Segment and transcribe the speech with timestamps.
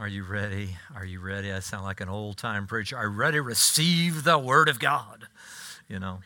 [0.00, 0.78] Are you ready?
[0.94, 1.52] Are you ready?
[1.52, 2.96] I sound like an old time preacher.
[2.96, 5.28] Are you ready to receive the Word of God?
[5.90, 6.20] You know.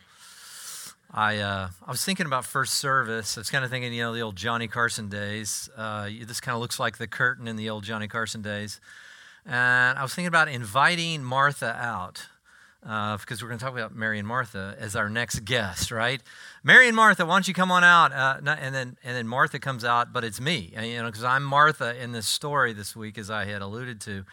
[1.11, 3.37] I, uh, I was thinking about first service.
[3.37, 5.69] I was kind of thinking, you know, the old Johnny Carson days.
[5.75, 8.79] Uh, this kind of looks like the curtain in the old Johnny Carson days.
[9.45, 12.27] And I was thinking about inviting Martha out
[12.87, 16.21] uh, because we're going to talk about Mary and Martha as our next guest, right?
[16.63, 18.11] Mary and Martha, why don't you come on out?
[18.11, 21.43] Uh, and then and then Martha comes out, but it's me, you know, because I'm
[21.43, 24.25] Martha in this story this week, as I had alluded to.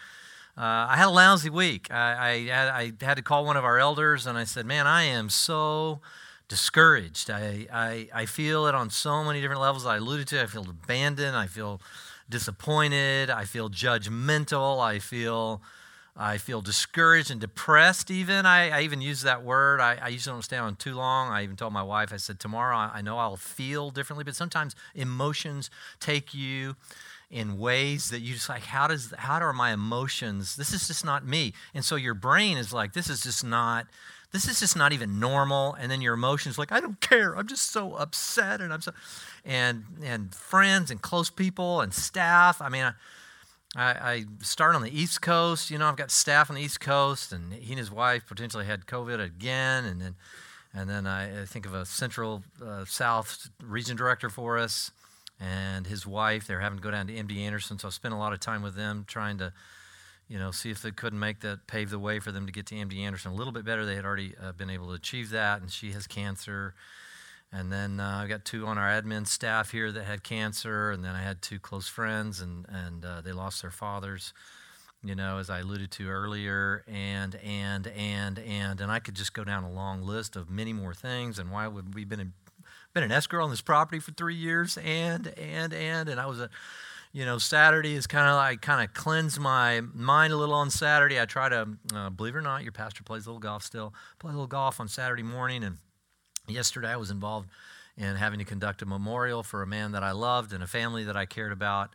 [0.56, 1.90] Uh, I had a lousy week.
[1.90, 5.04] I, I, I had to call one of our elders, and I said, "Man, I
[5.04, 6.00] am so."
[6.48, 7.30] discouraged.
[7.30, 9.86] I, I, I feel it on so many different levels.
[9.86, 10.42] I alluded to.
[10.42, 11.34] I feel abandoned.
[11.34, 11.80] I feel
[12.28, 13.30] disappointed.
[13.30, 14.78] I feel judgmental.
[14.78, 15.62] I feel
[16.16, 18.44] I feel discouraged and depressed, even.
[18.44, 19.80] I, I even use that word.
[19.80, 21.30] I, I, usually don't stay on too long.
[21.30, 24.36] I even told my wife, I said, tomorrow I, I know I'll feel differently, but
[24.36, 25.70] sometimes emotions
[26.00, 26.76] take you
[27.30, 30.56] in ways that you just like, how does how are my emotions?
[30.56, 31.54] This is just not me.
[31.72, 33.86] And so your brain is like, this is just not
[34.32, 35.74] this is just not even normal.
[35.74, 37.34] And then your emotions like, I don't care.
[37.34, 38.92] I'm just so upset and I'm so
[39.46, 42.60] and and friends and close people and staff.
[42.60, 42.92] I mean, I,
[43.74, 45.70] I, I start on the East Coast.
[45.70, 48.66] You know, I've got staff on the East Coast, and he and his wife potentially
[48.66, 50.14] had COVID again, and then
[50.74, 54.90] and then I, I think of a Central uh, South region director for us
[55.40, 56.46] and his wife.
[56.46, 58.62] They're having to go down to MD Anderson, so I spent a lot of time
[58.62, 59.52] with them trying to
[60.32, 62.64] you know, see if they couldn't make that, pave the way for them to get
[62.64, 63.84] to MD Anderson a little bit better.
[63.84, 66.74] They had already uh, been able to achieve that, and she has cancer.
[67.52, 71.04] And then uh, I've got two on our admin staff here that had cancer, and
[71.04, 74.32] then I had two close friends, and, and uh, they lost their fathers,
[75.04, 79.34] you know, as I alluded to earlier, and, and, and, and, and I could just
[79.34, 82.32] go down a long list of many more things, and why would we been in,
[82.94, 86.40] been an escrow on this property for three years, and, and, and, and I was
[86.40, 86.48] a,
[87.12, 90.70] you know, Saturday is kind of like kind of cleanse my mind a little on
[90.70, 91.20] Saturday.
[91.20, 93.92] I try to, uh, believe it or not, your pastor plays a little golf still.
[94.18, 95.76] Play a little golf on Saturday morning, and
[96.48, 97.48] yesterday I was involved
[97.96, 101.04] in having to conduct a memorial for a man that I loved and a family
[101.04, 101.90] that I cared about,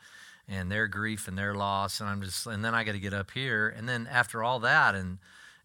[0.48, 2.00] and their grief and their loss.
[2.00, 4.60] And I'm just, and then I got to get up here, and then after all
[4.60, 5.18] that, and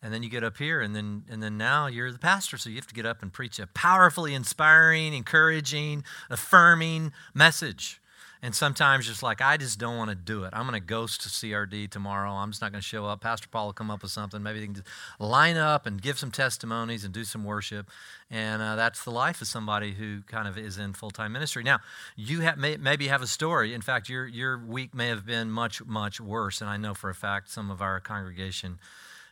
[0.02, 2.58] and then you get up here and then and then now you're the pastor.
[2.58, 8.01] So you have to get up and preach a powerfully inspiring encouraging affirming message
[8.44, 10.50] and sometimes just like, I just don't want to do it.
[10.52, 12.32] I'm going to ghost to CRD tomorrow.
[12.32, 13.20] I'm just not going to show up.
[13.20, 14.42] Pastor Paul will come up with something.
[14.42, 14.88] Maybe they can just
[15.20, 17.88] line up and give some testimonies and do some worship.
[18.32, 21.62] And uh, that's the life of somebody who kind of is in full time ministry.
[21.62, 21.78] Now,
[22.16, 23.74] you have, may, maybe have a story.
[23.74, 26.60] In fact, your, your week may have been much, much worse.
[26.60, 28.80] And I know for a fact some of our congregation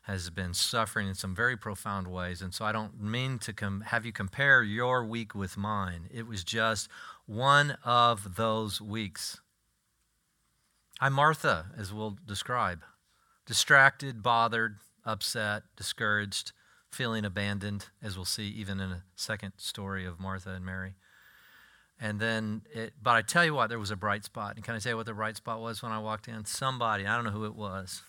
[0.02, 2.42] has been suffering in some very profound ways.
[2.42, 6.08] And so I don't mean to com- have you compare your week with mine.
[6.12, 6.88] It was just
[7.30, 9.40] one of those weeks.
[11.00, 12.82] I'm Martha, as we'll describe
[13.46, 16.52] distracted, bothered, upset, discouraged,
[16.90, 20.94] feeling abandoned, as we'll see even in a second story of Martha and Mary.
[22.00, 24.56] And then, it, but I tell you what, there was a bright spot.
[24.56, 26.44] And can I tell you what the bright spot was when I walked in?
[26.44, 28.02] Somebody, I don't know who it was,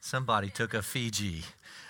[0.00, 1.42] somebody took a Fiji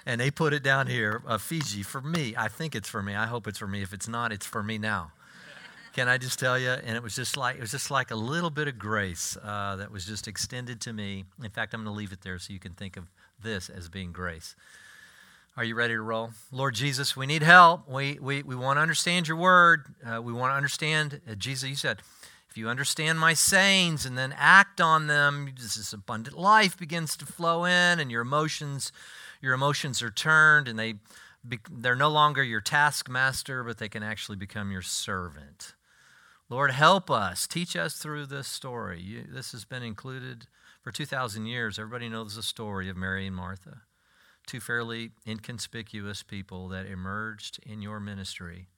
[0.05, 2.35] and they put it down here, a Fiji for me.
[2.37, 3.15] I think it's for me.
[3.15, 3.81] I hope it's for me.
[3.83, 5.13] If it's not, it's for me now.
[5.95, 6.71] Can I just tell you?
[6.71, 9.77] And it was just like it was just like a little bit of grace uh,
[9.77, 11.25] that was just extended to me.
[11.41, 13.05] In fact, I'm going to leave it there so you can think of
[13.41, 14.57] this as being grace.
[15.57, 16.31] Are you ready to roll?
[16.51, 17.89] Lord Jesus, we need help.
[17.89, 19.85] We, we, we want to understand your word.
[20.05, 22.01] Uh, we want to understand, uh, Jesus, you said,
[22.51, 27.25] if you understand my sayings and then act on them, this abundant life begins to
[27.25, 28.91] flow in and your emotions,
[29.41, 30.95] your emotions are turned and they,
[31.71, 35.75] they're no longer your taskmaster, but they can actually become your servant.
[36.51, 37.47] Lord, help us.
[37.47, 39.01] Teach us through this story.
[39.01, 40.47] You, this has been included
[40.83, 41.79] for 2,000 years.
[41.79, 43.83] Everybody knows the story of Mary and Martha,
[44.47, 48.69] two fairly inconspicuous people that emerged in your ministry.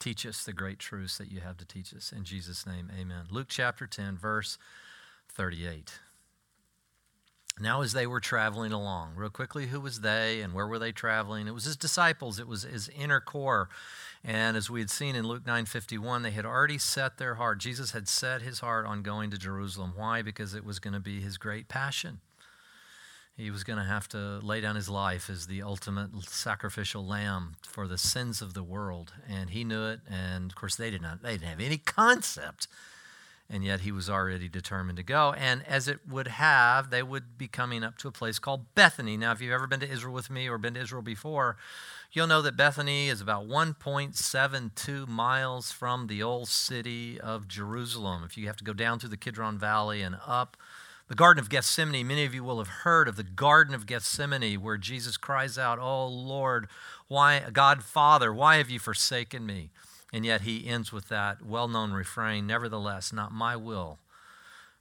[0.00, 2.10] Teach us the great truths that you have to teach us.
[2.10, 3.26] In Jesus' name, amen.
[3.30, 4.58] Luke chapter 10, verse
[5.32, 6.00] 38.
[7.60, 10.92] Now, as they were traveling along, real quickly, who was they and where were they
[10.92, 11.46] traveling?
[11.46, 13.68] It was his disciples, it was his inner core.
[14.24, 17.58] And as we had seen in Luke 9:51, they had already set their heart.
[17.58, 19.92] Jesus had set his heart on going to Jerusalem.
[19.96, 20.22] Why?
[20.22, 22.20] Because it was going to be his great passion.
[23.36, 27.56] He was going to have to lay down his life as the ultimate sacrificial lamb
[27.62, 30.00] for the sins of the world, and he knew it.
[30.08, 31.22] And of course, they did not.
[31.22, 32.68] They didn't have any concept
[33.50, 35.34] and yet he was already determined to go.
[35.36, 39.16] And as it would have, they would be coming up to a place called Bethany.
[39.16, 41.56] Now, if you've ever been to Israel with me or been to Israel before,
[42.12, 48.22] you'll know that Bethany is about 1.72 miles from the old city of Jerusalem.
[48.24, 50.56] If you have to go down through the Kidron Valley and up
[51.08, 54.62] The Garden of Gethsemane, many of you will have heard of the Garden of Gethsemane
[54.62, 56.68] where Jesus cries out, Oh Lord,
[57.08, 59.70] why, God Father, why have you forsaken me?
[60.12, 63.98] And yet he ends with that well known refrain, Nevertheless, not my will,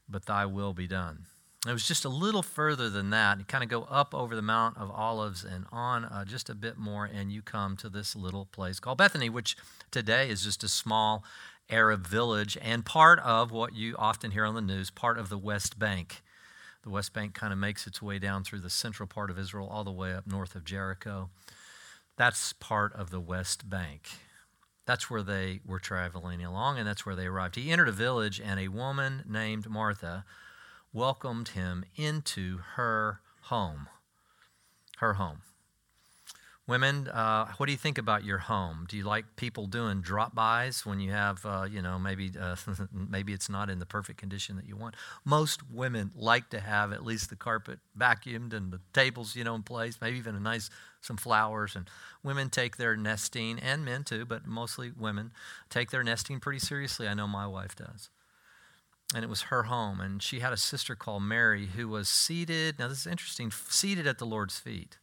[0.09, 1.25] but thy will be done.
[1.67, 3.37] It was just a little further than that.
[3.37, 6.55] You kind of go up over the Mount of Olives and on uh, just a
[6.55, 9.55] bit more, and you come to this little place called Bethany, which
[9.91, 11.23] today is just a small
[11.69, 15.37] Arab village and part of what you often hear on the news, part of the
[15.37, 16.23] West Bank.
[16.81, 19.67] The West Bank kind of makes its way down through the central part of Israel,
[19.67, 21.29] all the way up north of Jericho.
[22.17, 24.09] That's part of the West Bank.
[24.85, 27.55] That's where they were traveling along, and that's where they arrived.
[27.55, 30.25] He entered a village, and a woman named Martha
[30.91, 33.87] welcomed him into her home.
[34.97, 35.41] Her home.
[36.67, 38.85] Women, uh, what do you think about your home?
[38.87, 42.55] Do you like people doing drop-bys when you have, uh, you know, maybe uh,
[42.93, 44.95] maybe it's not in the perfect condition that you want?
[45.25, 49.55] Most women like to have at least the carpet vacuumed and the tables, you know,
[49.55, 49.97] in place.
[49.99, 50.69] Maybe even a nice
[51.01, 51.75] some flowers.
[51.75, 51.89] And
[52.23, 55.31] women take their nesting, and men too, but mostly women
[55.69, 57.07] take their nesting pretty seriously.
[57.07, 58.09] I know my wife does
[59.13, 59.99] and it was her home.
[59.99, 64.07] And she had a sister called Mary who was seated, now this is interesting, seated
[64.07, 64.97] at the Lord's feet,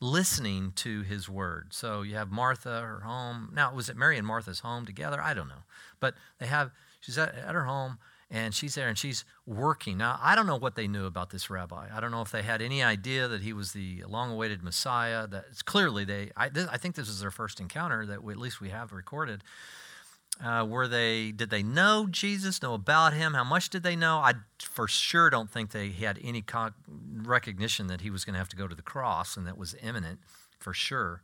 [0.00, 1.72] listening to his word.
[1.72, 3.50] So you have Martha, her home.
[3.54, 5.20] Now, was it Mary and Martha's home together?
[5.20, 5.64] I don't know.
[6.00, 7.98] But they have, she's at, at her home
[8.30, 9.98] and she's there and she's working.
[9.98, 11.88] Now, I don't know what they knew about this rabbi.
[11.92, 15.26] I don't know if they had any idea that he was the long-awaited Messiah.
[15.26, 16.30] That clearly they.
[16.36, 19.42] I, I think this is their first encounter that we, at least we have recorded.
[20.42, 21.32] Uh, were they?
[21.32, 22.62] Did they know Jesus?
[22.62, 23.34] Know about him?
[23.34, 24.18] How much did they know?
[24.18, 26.44] I for sure don't think they had any
[27.16, 29.74] recognition that he was going to have to go to the cross and that was
[29.82, 30.20] imminent,
[30.58, 31.22] for sure.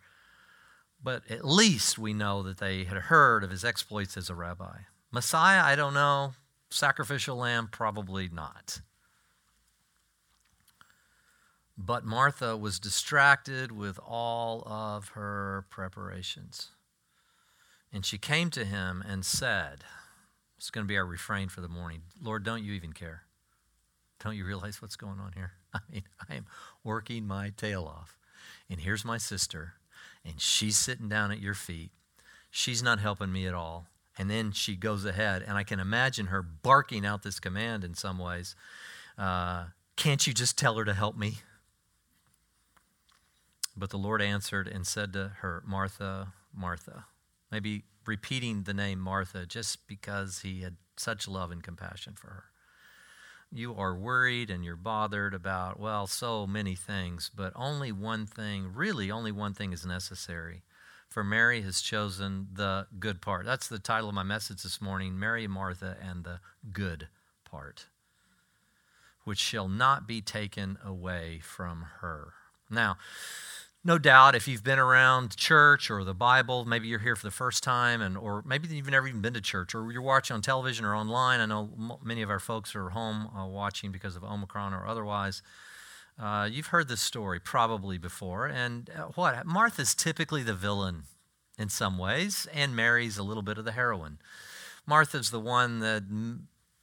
[1.02, 4.78] But at least we know that they had heard of his exploits as a rabbi.
[5.12, 6.32] Messiah, I don't know.
[6.76, 8.82] Sacrificial lamb, probably not.
[11.78, 16.72] But Martha was distracted with all of her preparations.
[17.90, 19.84] And she came to him and said,
[20.58, 23.22] It's going to be our refrain for the morning Lord, don't you even care?
[24.22, 25.52] Don't you realize what's going on here?
[25.74, 26.44] I mean, I am
[26.84, 28.18] working my tail off.
[28.68, 29.74] And here's my sister,
[30.26, 31.90] and she's sitting down at your feet.
[32.50, 33.86] She's not helping me at all.
[34.18, 37.94] And then she goes ahead, and I can imagine her barking out this command in
[37.94, 38.56] some ways.
[39.18, 39.66] Uh,
[39.96, 41.38] Can't you just tell her to help me?
[43.76, 47.04] But the Lord answered and said to her, Martha, Martha.
[47.50, 52.44] Maybe repeating the name Martha just because he had such love and compassion for her.
[53.52, 58.72] You are worried and you're bothered about, well, so many things, but only one thing,
[58.74, 60.62] really, only one thing is necessary.
[61.16, 63.46] For Mary has chosen the good part.
[63.46, 66.40] That's the title of my message this morning Mary Martha and the
[66.74, 67.08] good
[67.42, 67.86] part,
[69.24, 72.34] which shall not be taken away from her.
[72.68, 72.98] Now,
[73.82, 77.30] no doubt if you've been around church or the bible maybe you're here for the
[77.30, 80.42] first time and or maybe you've never even been to church or you're watching on
[80.42, 84.24] television or online i know many of our folks are home uh, watching because of
[84.24, 85.40] omicron or otherwise
[86.18, 91.02] uh, you've heard this story probably before and uh, what martha's typically the villain
[91.58, 94.18] in some ways and mary's a little bit of the heroine.
[94.86, 96.04] Martha's the one that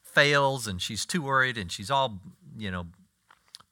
[0.03, 2.19] fails and she's too worried and she's all
[2.57, 2.87] you know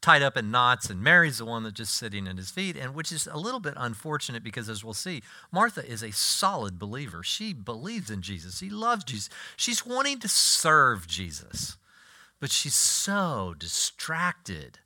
[0.01, 2.95] tied up in knots, and Mary's the one that's just sitting at his feet, and
[2.95, 5.21] which is a little bit unfortunate because, as we'll see,
[5.51, 7.21] Martha is a solid believer.
[7.23, 11.77] She believes in Jesus, she loves Jesus, she's wanting to serve Jesus,
[12.39, 14.79] but she's so distracted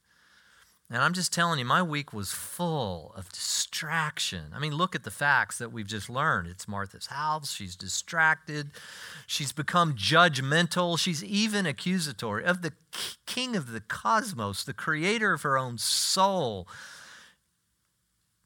[0.91, 4.51] and I'm just telling you, my week was full of distraction.
[4.53, 6.47] I mean, look at the facts that we've just learned.
[6.47, 7.51] It's Martha's house.
[7.51, 8.69] She's distracted.
[9.25, 10.99] She's become judgmental.
[10.99, 12.73] She's even accusatory of the
[13.25, 16.67] king of the cosmos, the creator of her own soul.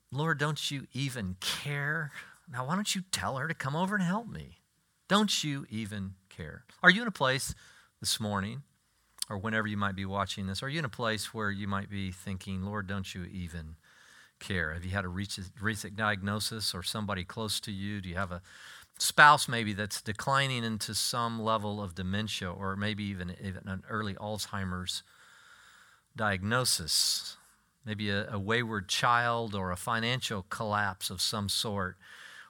[0.10, 2.12] Lord, don't you even care?
[2.52, 4.60] Now, why don't you tell her to come over and help me?
[5.10, 6.64] Don't you even care?
[6.82, 7.54] Are you in a place
[8.00, 8.64] this morning
[9.30, 11.90] or whenever you might be watching this, are you in a place where you might
[11.90, 13.76] be thinking, Lord, don't you even
[14.40, 14.74] care?
[14.74, 18.02] Have you had a recent diagnosis or somebody close to you?
[18.02, 18.42] Do you have a
[18.98, 24.16] spouse maybe that's declining into some level of dementia or maybe even, even an early
[24.16, 25.04] Alzheimer's
[26.16, 27.38] diagnosis?
[27.86, 31.98] Maybe a, a wayward child or a financial collapse of some sort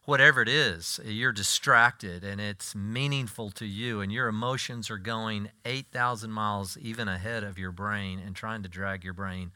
[0.10, 5.51] whatever it is, you're distracted and it's meaningful to you, and your emotions are going
[5.66, 9.51] 8,000 miles even ahead of your brain and trying to drag your brain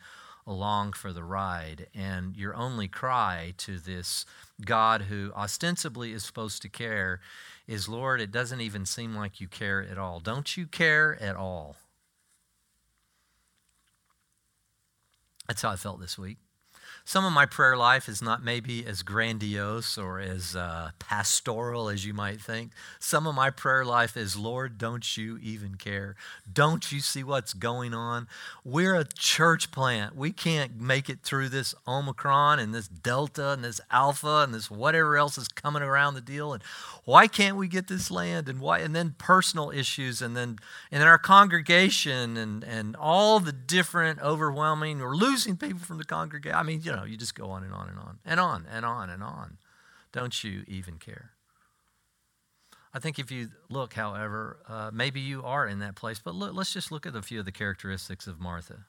[0.46, 1.88] along for the ride.
[1.96, 4.28] And your only cry to this
[4.64, 7.20] God who ostensibly is supposed to care
[7.66, 10.20] is, Lord, it doesn't even seem like you care at all.
[10.20, 11.78] Don't you care at all?
[15.48, 16.38] That's how I felt this week.
[17.06, 22.06] Some of my prayer life is not maybe as grandiose or as uh, pastoral as
[22.06, 22.72] you might think.
[22.98, 26.16] Some of my prayer life is, Lord, don't you even care?
[26.52, 28.28] Don't you see what's going on?
[28.64, 30.16] We're a church plant.
[30.16, 34.72] We can't make it through this Omicron and this Delta and this Alpha and this
[34.72, 36.54] whatever else is coming around the deal.
[36.54, 36.64] And
[37.04, 38.48] why can't we get this land?
[38.48, 38.80] And why?
[38.80, 40.58] And then personal issues, and then
[40.90, 45.00] and then our congregation, and and all the different overwhelming.
[45.00, 46.58] We're losing people from the congregation.
[46.58, 48.86] I mean, you know, you just go on and on and on and on and
[48.86, 49.58] on and on.
[50.12, 51.32] Don't you even care?
[52.94, 56.54] I think if you look, however, uh, maybe you are in that place, but look,
[56.54, 58.86] let's just look at a few of the characteristics of Martha.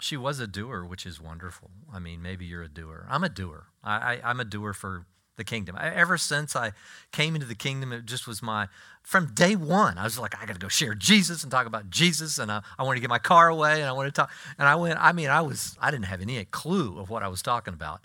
[0.00, 1.70] She was a doer, which is wonderful.
[1.92, 3.06] I mean, maybe you're a doer.
[3.08, 3.68] I'm a doer.
[3.82, 5.06] I, I, am a doer for
[5.38, 5.78] the kingdom.
[5.80, 6.72] Ever since I
[7.10, 8.68] came into the kingdom, it just was my,
[9.02, 11.88] from day one, I was like, I got to go share Jesus and talk about
[11.88, 12.38] Jesus.
[12.38, 14.30] And I, I want to get my car away and I want to talk.
[14.58, 17.28] And I went, I mean, I was, I didn't have any clue of what I
[17.28, 18.02] was talking about.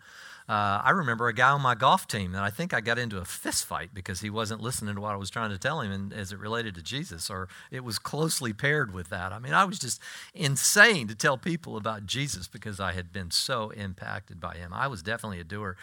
[0.47, 3.17] Uh, I remember a guy on my golf team that I think I got into
[3.17, 5.91] a fist fight because he wasn't listening to what I was trying to tell him
[5.91, 9.31] and, as it related to Jesus, or it was closely paired with that.
[9.31, 10.01] I mean, I was just
[10.33, 14.73] insane to tell people about Jesus because I had been so impacted by him.
[14.73, 15.77] I was definitely a doer.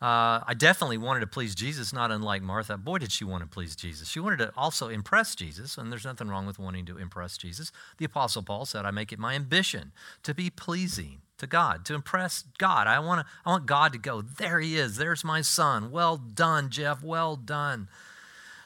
[0.00, 2.78] Uh, I definitely wanted to please Jesus, not unlike Martha.
[2.78, 4.08] Boy, did she want to please Jesus.
[4.08, 7.70] She wanted to also impress Jesus, and there's nothing wrong with wanting to impress Jesus.
[7.98, 9.92] The Apostle Paul said, I make it my ambition
[10.22, 12.86] to be pleasing to God, to impress God.
[12.86, 15.90] I want, to, I want God to go, there he is, there's my son.
[15.90, 17.88] Well done, Jeff, well done.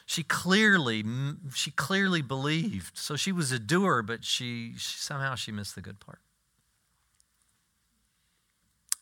[0.06, 1.04] She clearly,
[1.54, 2.98] she clearly believed.
[2.98, 6.18] So she was a doer, but she, she somehow she missed the good part.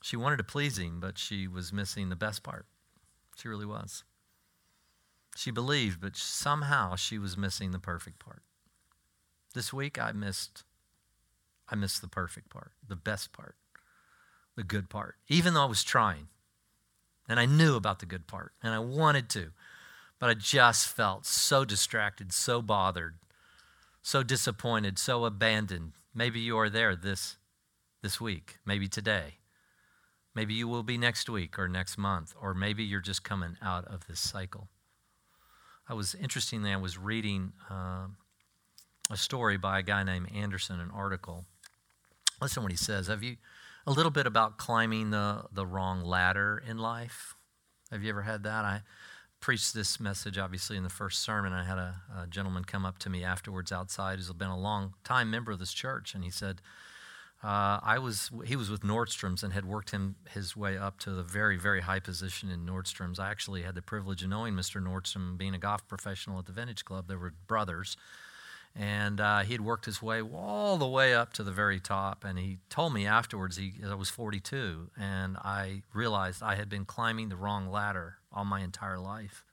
[0.02, 2.66] She wanted to please him, but she was missing the best part.
[3.37, 4.04] She really was.
[5.37, 8.42] She believed, but somehow she was missing the perfect part.
[9.54, 10.64] This week I missed
[11.70, 13.56] I missed the perfect part, the best part,
[14.56, 16.28] the good part, even though I was trying.
[17.28, 19.50] And I knew about the good part, and I wanted to,
[20.18, 23.16] but I just felt so distracted, so bothered,
[24.00, 25.92] so disappointed, so abandoned.
[26.14, 27.37] Maybe you are there this,
[28.02, 29.34] this week, maybe today.
[30.34, 33.84] Maybe you will be next week or next month, or maybe you're just coming out
[33.87, 34.68] of this cycle.
[35.87, 38.06] I was interestingly, I was reading uh,
[39.10, 41.44] a story by a guy named Anderson, an article
[42.40, 43.09] Listen what he says.
[43.09, 43.37] Have you
[43.87, 47.35] a little bit about climbing the, the wrong ladder in life?
[47.90, 48.64] Have you ever had that?
[48.64, 48.83] I
[49.40, 51.52] preached this message obviously in the first sermon.
[51.52, 54.95] I had a, a gentleman come up to me afterwards outside who's been a long
[55.04, 56.61] time member of this church, and he said,
[57.42, 61.11] uh, I was he was with Nordstrom's and had worked him his way up to
[61.11, 63.21] the very very high position in Nordstrom's.
[63.21, 64.83] I actually had the privilege of knowing Mr.
[64.83, 67.07] Nordstrom, being a golf professional at the Vintage Club.
[67.07, 67.97] They were brothers,
[68.78, 72.25] and uh, he had worked his way all the way up to the very top.
[72.25, 76.85] And he told me afterwards, he, I was 42, and I realized I had been
[76.85, 79.44] climbing the wrong ladder all my entire life.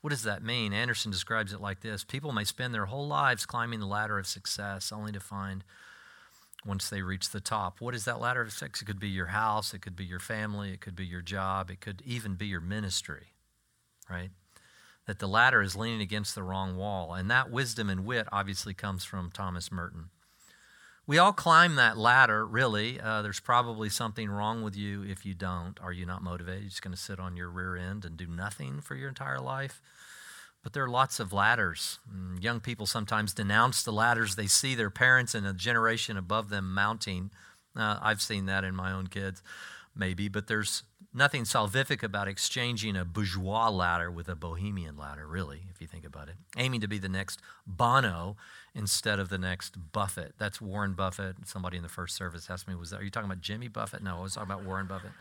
[0.00, 0.72] What does that mean?
[0.72, 4.26] Anderson describes it like this People may spend their whole lives climbing the ladder of
[4.26, 5.62] success only to find
[6.64, 7.82] once they reach the top.
[7.82, 8.80] What is that ladder of success?
[8.80, 11.70] It could be your house, it could be your family, it could be your job,
[11.70, 13.34] it could even be your ministry,
[14.08, 14.30] right?
[15.08, 17.14] That the ladder is leaning against the wrong wall.
[17.14, 20.10] And that wisdom and wit obviously comes from Thomas Merton.
[21.06, 23.00] We all climb that ladder, really.
[23.00, 25.80] Uh, there's probably something wrong with you if you don't.
[25.80, 26.60] Are you not motivated?
[26.60, 29.40] You're just going to sit on your rear end and do nothing for your entire
[29.40, 29.80] life?
[30.62, 32.00] But there are lots of ladders.
[32.14, 36.50] Mm, young people sometimes denounce the ladders they see their parents and a generation above
[36.50, 37.30] them mounting.
[37.74, 39.42] Uh, I've seen that in my own kids,
[39.96, 45.62] maybe, but there's nothing salvific about exchanging a bourgeois ladder with a bohemian ladder, really,
[45.70, 46.36] if you think about it.
[46.56, 48.36] Aiming to be the next Bono
[48.74, 50.34] instead of the next Buffett.
[50.38, 51.36] That's Warren Buffett.
[51.46, 53.00] Somebody in the first service asked me, "Was that?
[53.00, 55.12] Are you talking about Jimmy Buffett?" No, I was talking about Warren Buffett.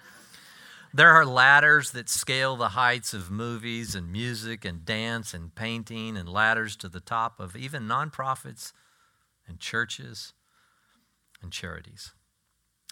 [0.93, 6.15] There are ladders that scale the heights of movies and music and dance and painting,
[6.17, 8.71] and ladders to the top of even nonprofits
[9.47, 10.33] and churches
[11.41, 12.13] and charities.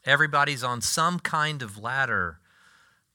[0.04, 2.40] Everybody's on some kind of ladder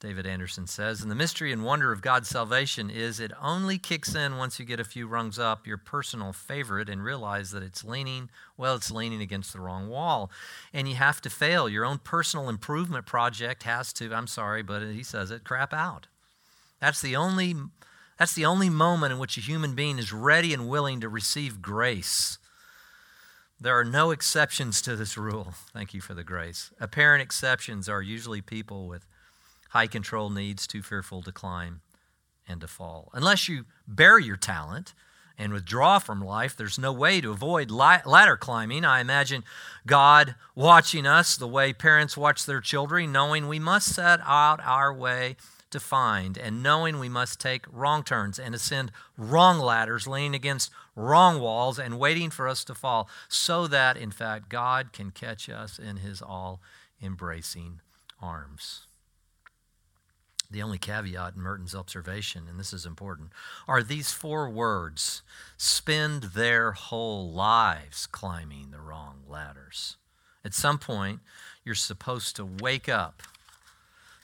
[0.00, 1.02] David Anderson says.
[1.02, 4.64] And the mystery and wonder of God's salvation is it only kicks in once you
[4.64, 8.90] get a few rungs up your personal favorite and realize that it's leaning, well, it's
[8.90, 10.30] leaning against the wrong wall.
[10.72, 11.68] And you have to fail.
[11.68, 16.06] Your own personal improvement project has to, I'm sorry, but he says it, crap out.
[16.80, 17.54] That's the only
[18.18, 21.62] that's the only moment in which a human being is ready and willing to receive
[21.62, 22.36] grace.
[23.58, 25.54] There are no exceptions to this rule.
[25.72, 26.70] Thank you for the grace.
[26.78, 29.06] Apparent exceptions are usually people with
[29.70, 31.80] high control needs, too fearful to climb
[32.46, 33.10] and to fall.
[33.12, 34.94] Unless you bury your talent
[35.40, 36.54] and withdraw from life.
[36.54, 38.84] There's no way to avoid ladder climbing.
[38.84, 39.42] I imagine
[39.86, 44.92] God watching us the way parents watch their children, knowing we must set out our
[44.92, 45.36] way
[45.70, 50.70] to find, and knowing we must take wrong turns and ascend wrong ladders, leaning against
[50.94, 55.48] wrong walls, and waiting for us to fall, so that, in fact, God can catch
[55.48, 56.60] us in his all
[57.00, 57.80] embracing
[58.20, 58.88] arms.
[60.50, 63.30] The only caveat in Merton's observation, and this is important,
[63.68, 65.22] are these four words
[65.56, 69.96] spend their whole lives climbing the wrong ladders.
[70.44, 71.20] At some point,
[71.64, 73.22] you're supposed to wake up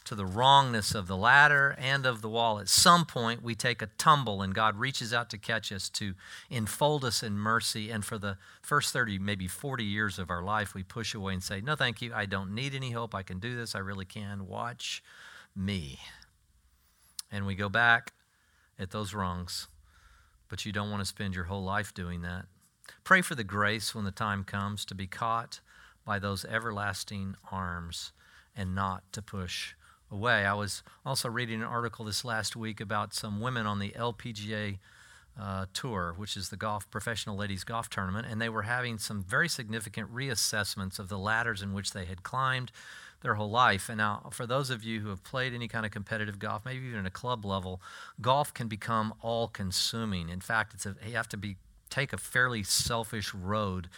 [0.06, 2.60] to the wrongness of the ladder and of the wall.
[2.60, 6.14] At some point, we take a tumble, and God reaches out to catch us, to
[6.48, 7.90] enfold us in mercy.
[7.90, 11.42] And for the first 30, maybe 40 years of our life, we push away and
[11.42, 12.12] say, No, thank you.
[12.14, 13.14] I don't need any help.
[13.14, 13.74] I can do this.
[13.74, 14.46] I really can.
[14.46, 15.02] Watch
[15.56, 15.98] me.
[17.30, 18.12] And we go back
[18.78, 19.68] at those wrongs,
[20.48, 22.46] but you don't want to spend your whole life doing that.
[23.04, 25.60] Pray for the grace when the time comes to be caught
[26.04, 28.12] by those everlasting arms
[28.56, 29.74] and not to push
[30.10, 30.46] away.
[30.46, 34.78] I was also reading an article this last week about some women on the LPGA
[35.38, 39.22] uh, tour, which is the golf professional ladies golf tournament, and they were having some
[39.22, 42.72] very significant reassessments of the ladders in which they had climbed
[43.22, 43.88] their whole life.
[43.88, 46.86] And now, for those of you who have played any kind of competitive golf, maybe
[46.86, 47.80] even at a club level,
[48.20, 50.28] golf can become all consuming.
[50.28, 51.56] In fact, it's a, you have to be
[51.88, 53.88] take a fairly selfish road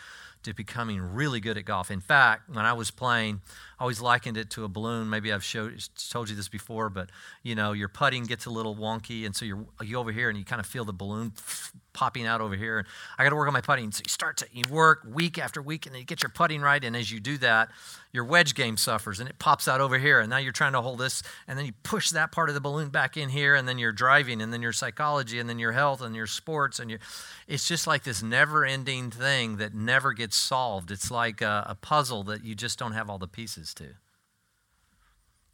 [0.43, 1.91] to becoming really good at golf.
[1.91, 3.41] In fact, when I was playing,
[3.81, 5.09] always likened it to a balloon.
[5.09, 7.11] Maybe I've showed, told you this before, but
[7.43, 10.39] you know, your putting gets a little wonky, and so you're you over here and
[10.39, 11.33] you kind of feel the balloon
[11.93, 12.79] popping out over here.
[12.79, 12.87] And
[13.19, 13.91] I got to work on my putting.
[13.91, 16.61] So you start to you work week after week, and then you get your putting
[16.61, 16.83] right.
[16.83, 17.71] And as you do that,
[18.13, 20.21] your wedge game suffers, and it pops out over here.
[20.21, 22.61] And now you're trying to hold this, and then you push that part of the
[22.61, 25.73] balloon back in here, and then your driving, and then your psychology, and then your
[25.73, 27.01] health, and your sports, and your.
[27.47, 30.91] It's just like this never-ending thing that never gets solved.
[30.91, 33.95] It's like a, a puzzle that you just don't have all the pieces to.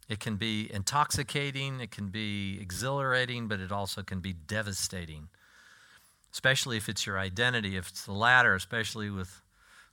[0.07, 5.29] It can be intoxicating, it can be exhilarating, but it also can be devastating,
[6.31, 9.41] especially if it's your identity, if it's the latter, especially with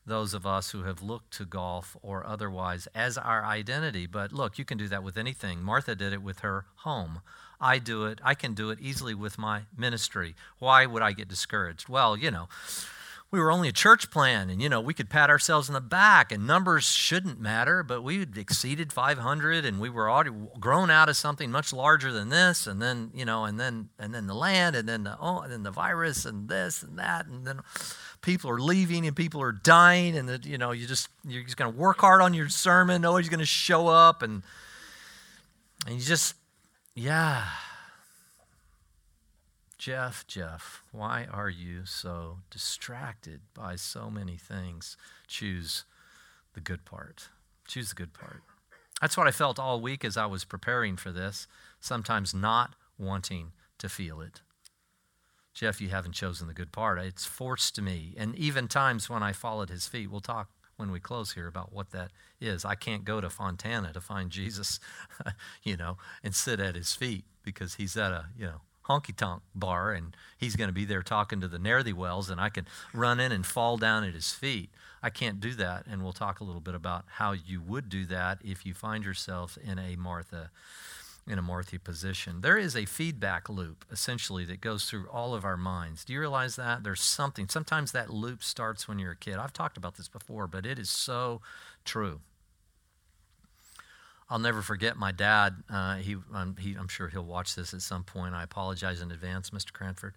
[0.05, 4.07] those of us who have looked to golf or otherwise as our identity.
[4.07, 5.63] But look, you can do that with anything.
[5.63, 7.21] Martha did it with her home.
[7.61, 10.35] I do it, I can do it easily with my ministry.
[10.59, 11.89] Why would I get discouraged?
[11.89, 12.49] Well, you know,
[13.33, 15.81] we were only a church plan and you know we could pat ourselves in the
[15.81, 20.91] back and numbers shouldn't matter but we had exceeded 500 and we were already grown
[20.91, 24.27] out of something much larger than this and then you know and then and then
[24.27, 27.47] the land and then the oh and then the virus and this and that and
[27.47, 27.61] then
[28.21, 31.73] people are leaving and people are dying and you know you just you're just going
[31.73, 34.43] to work hard on your sermon nobody's going to show up and
[35.87, 36.35] and you just
[36.95, 37.47] yeah
[39.83, 44.97] Jeff, Jeff, why are you so distracted by so many things?
[45.27, 45.87] Choose
[46.55, 47.31] the good part.
[47.67, 48.43] Choose the good part.
[49.01, 51.49] That's what I felt all week as I was preparing for this,
[51.81, 54.43] sometimes not wanting to feel it.
[55.53, 57.01] Jeff, you haven't chosen the good part.
[57.01, 58.15] It's forced to me.
[58.17, 61.49] And even times when I fall at his feet, we'll talk when we close here
[61.49, 62.65] about what that is.
[62.65, 64.79] I can't go to Fontana to find Jesus,
[65.65, 69.43] you know, and sit at his feet because he's at a, you know, honky tonk
[69.55, 72.67] bar and he's going to be there talking to the ne'er wells and I can
[72.93, 74.71] run in and fall down at his feet.
[75.03, 75.85] I can't do that.
[75.91, 79.05] And we'll talk a little bit about how you would do that if you find
[79.05, 80.51] yourself in a Martha
[81.27, 82.41] in a Martha position.
[82.41, 86.05] There is a feedback loop essentially that goes through all of our minds.
[86.05, 86.83] Do you realize that?
[86.83, 87.49] There's something.
[87.49, 89.37] Sometimes that loop starts when you're a kid.
[89.37, 91.41] I've talked about this before, but it is so
[91.85, 92.21] true.
[94.33, 95.57] I'll never forget my dad.
[95.69, 98.35] Uh, he, um, he, I'm sure he'll watch this at some point.
[98.35, 99.75] I apologize in advance, Mr.
[99.75, 100.15] Cranford.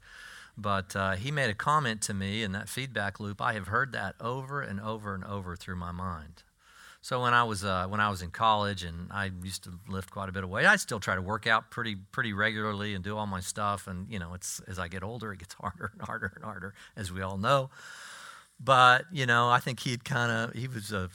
[0.58, 3.41] But uh, he made a comment to me in that feedback loop.
[3.41, 6.43] I have heard that over and over and over through my mind.
[7.01, 10.12] So when I was uh, when I was in college and I used to lift
[10.12, 13.04] quite a bit of weight, I still try to work out pretty pretty regularly and
[13.04, 13.86] do all my stuff.
[13.86, 16.73] And you know, it's as I get older, it gets harder and harder and harder,
[16.95, 17.69] as we all know.
[18.63, 21.10] But you know, I think he'd kind of he was a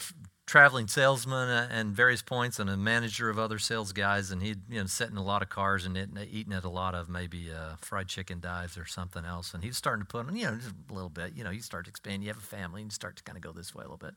[0.51, 4.81] traveling salesman and various points and a manager of other sales guys and he'd you
[4.81, 5.97] know sit in a lot of cars and
[6.29, 9.77] eating at a lot of maybe uh, fried chicken dives or something else and he's
[9.77, 11.89] starting to put on you know just a little bit you know you start to
[11.89, 13.85] expand you have a family and you start to kind of go this way a
[13.85, 14.15] little bit.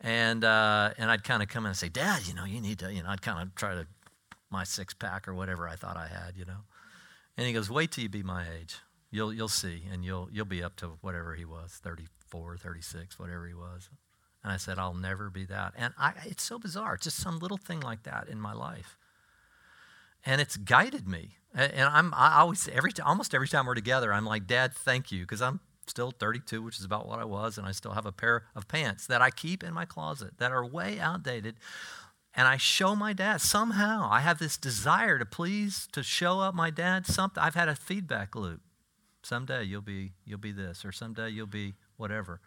[0.00, 2.78] And uh, and I'd kind of come in and say dad you know you need
[2.78, 3.84] to you know I'd kind of try to
[4.48, 6.60] my six pack or whatever I thought I had you know.
[7.36, 8.76] And he goes wait till you be my age.
[9.10, 13.48] You'll you'll see and you'll you'll be up to whatever he was 34 36 whatever
[13.48, 13.90] he was
[14.46, 15.74] and I said, I'll never be that.
[15.76, 18.96] And I, it's so bizarre, just some little thing like that in my life.
[20.24, 21.38] and it's guided me.
[21.54, 25.22] And I'm I always every almost every time we're together, I'm like, Dad, thank you,
[25.22, 28.12] because I'm still 32, which is about what I was, and I still have a
[28.12, 31.56] pair of pants that I keep in my closet that are way outdated.
[32.34, 34.08] And I show my dad somehow.
[34.10, 37.42] I have this desire to please, to show up my dad something.
[37.42, 38.60] I've had a feedback loop.
[39.22, 42.40] Someday you'll be you'll be this, or someday you'll be whatever.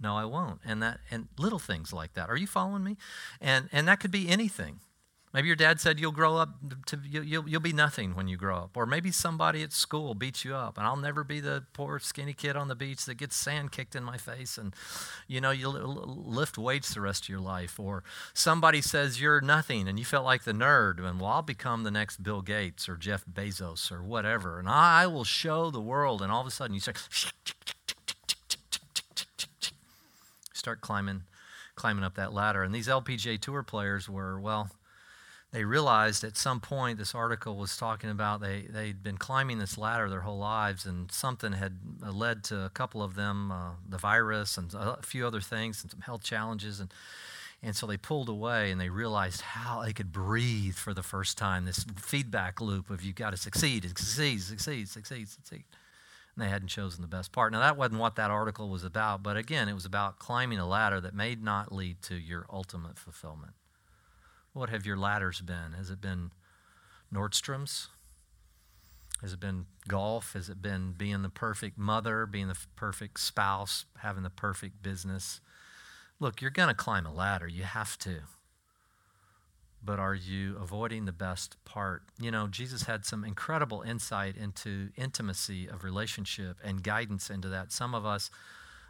[0.00, 0.60] No, I won't.
[0.64, 2.28] And that and little things like that.
[2.28, 2.96] Are you following me?
[3.40, 4.80] And and that could be anything.
[5.32, 8.56] Maybe your dad said you'll grow up to you'll, you'll be nothing when you grow
[8.56, 12.00] up, or maybe somebody at school beats you up, and I'll never be the poor
[12.00, 14.74] skinny kid on the beach that gets sand kicked in my face, and
[15.28, 18.02] you know you lift weights the rest of your life, or
[18.34, 21.92] somebody says you're nothing and you felt like the nerd, and well I'll become the
[21.92, 26.32] next Bill Gates or Jeff Bezos or whatever, and I will show the world, and
[26.32, 26.98] all of a sudden you start
[30.60, 31.22] start climbing
[31.74, 34.70] climbing up that ladder, and these LPGA tour players were well
[35.52, 39.76] they realized at some point this article was talking about they, they'd been climbing this
[39.76, 43.70] ladder their whole lives and something had uh, led to a couple of them uh,
[43.88, 46.78] the virus and a few other things and some health challenges.
[46.78, 46.92] And,
[47.62, 51.36] and so they pulled away and they realized how they could breathe for the first
[51.36, 51.64] time.
[51.64, 55.64] This feedback loop of you've got to succeed succeed succeed succeed succeed
[56.34, 59.22] and they hadn't chosen the best part now that wasn't what that article was about
[59.22, 62.98] but again it was about climbing a ladder that may not lead to your ultimate
[62.98, 63.52] fulfillment
[64.52, 65.72] what have your ladders been?
[65.76, 66.32] Has it been
[67.12, 67.88] Nordstrom's?
[69.20, 70.32] Has it been golf?
[70.32, 75.40] Has it been being the perfect mother, being the perfect spouse, having the perfect business?
[76.18, 77.46] Look, you're going to climb a ladder.
[77.46, 78.20] You have to.
[79.82, 82.02] But are you avoiding the best part?
[82.20, 87.72] You know, Jesus had some incredible insight into intimacy of relationship and guidance into that.
[87.72, 88.30] Some of us,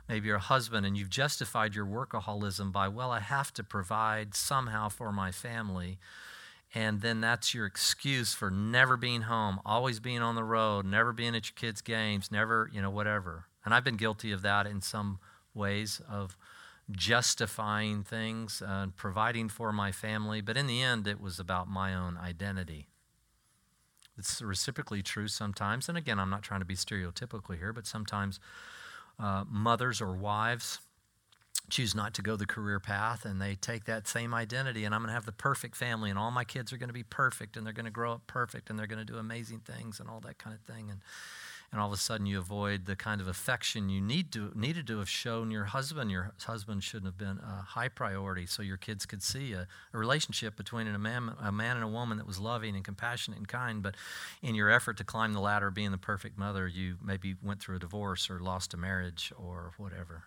[0.09, 4.35] maybe you're a husband and you've justified your workaholism by, well, I have to provide
[4.35, 5.99] somehow for my family.
[6.75, 11.13] And then that's your excuse for never being home, always being on the road, never
[11.13, 13.47] being at your kids' games, never, you know, whatever.
[13.65, 15.19] And I've been guilty of that in some
[15.55, 16.37] ways of
[16.91, 20.41] justifying things and providing for my family.
[20.41, 22.89] But in the end, it was about my own identity.
[24.19, 25.89] It's reciprocally true sometimes.
[25.89, 28.39] And again, I'm not trying to be stereotypical here, but sometimes
[29.19, 30.81] uh, mothers or wives
[31.69, 35.03] choose not to go the career path and they take that same identity and I'm
[35.03, 37.57] going to have the perfect family and all my kids are going to be perfect
[37.57, 40.09] and they're going to grow up perfect and they're going to do amazing things and
[40.09, 41.01] all that kind of thing and
[41.73, 44.87] and all of a sudden you avoid the kind of affection you need to needed
[44.89, 46.11] to have shown your husband.
[46.11, 49.99] Your husband shouldn't have been a high priority, so your kids could see a, a
[49.99, 53.47] relationship between a man, a man and a woman that was loving and compassionate and
[53.47, 53.83] kind.
[53.83, 53.95] But
[54.43, 57.77] in your effort to climb the ladder, being the perfect mother, you maybe went through
[57.77, 60.25] a divorce or lost a marriage or whatever.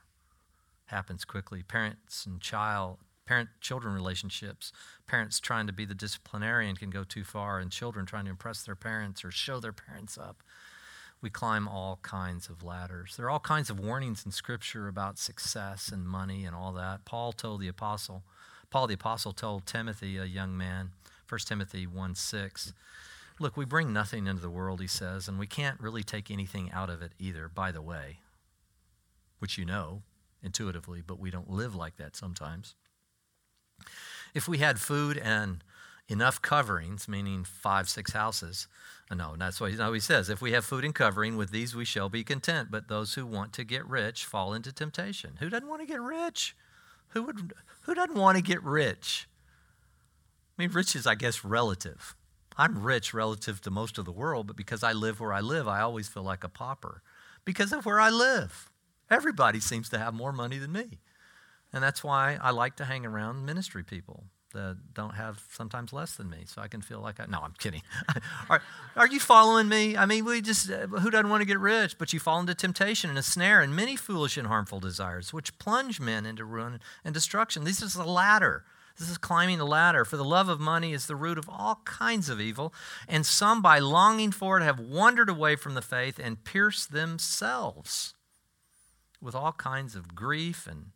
[0.85, 1.61] Happens quickly.
[1.63, 4.73] Parents and child parent children relationships
[5.07, 8.63] parents trying to be the disciplinarian can go too far and children trying to impress
[8.63, 10.43] their parents or show their parents up
[11.23, 13.15] we climb all kinds of ladders.
[13.15, 17.05] There are all kinds of warnings in Scripture about success and money and all that.
[17.05, 18.23] Paul told the apostle,
[18.69, 20.91] Paul the apostle told Timothy, a young man,
[21.29, 22.73] 1 Timothy 1 6,
[23.39, 26.69] look, we bring nothing into the world, he says, and we can't really take anything
[26.73, 28.17] out of it either, by the way,
[29.39, 30.01] which you know
[30.43, 32.75] intuitively, but we don't live like that sometimes.
[34.33, 35.63] If we had food and
[36.07, 38.67] enough coverings, meaning five, six houses,
[39.13, 40.29] uh, no, that's what he, no, he says.
[40.29, 42.69] If we have food and covering, with these we shall be content.
[42.71, 45.37] But those who want to get rich fall into temptation.
[45.39, 46.55] Who doesn't want to get rich?
[47.09, 49.27] Who, would, who doesn't want to get rich?
[50.57, 52.15] I mean, rich is, I guess, relative.
[52.57, 55.67] I'm rich relative to most of the world, but because I live where I live,
[55.67, 57.01] I always feel like a pauper.
[57.45, 58.69] Because of where I live.
[59.09, 60.99] Everybody seems to have more money than me.
[61.71, 66.15] And that's why I like to hang around ministry people that don't have sometimes less
[66.15, 67.25] than me, so I can feel like I.
[67.25, 67.81] No, I'm kidding.
[68.49, 68.61] are,
[68.95, 69.97] are you following me?
[69.97, 71.97] I mean, we just uh, who doesn't want to get rich?
[71.97, 75.57] But you fall into temptation and a snare and many foolish and harmful desires, which
[75.59, 77.63] plunge men into ruin and destruction.
[77.63, 78.63] This is a ladder.
[78.97, 80.05] This is climbing the ladder.
[80.05, 82.73] For the love of money is the root of all kinds of evil,
[83.07, 88.13] and some, by longing for it, have wandered away from the faith and pierced themselves
[89.23, 90.91] with all kinds of grief and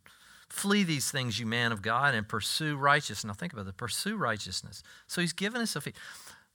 [0.48, 3.24] Flee these things, you man of God, and pursue righteousness.
[3.24, 4.82] Now think about it pursue righteousness.
[5.06, 5.96] So he's given us a feet.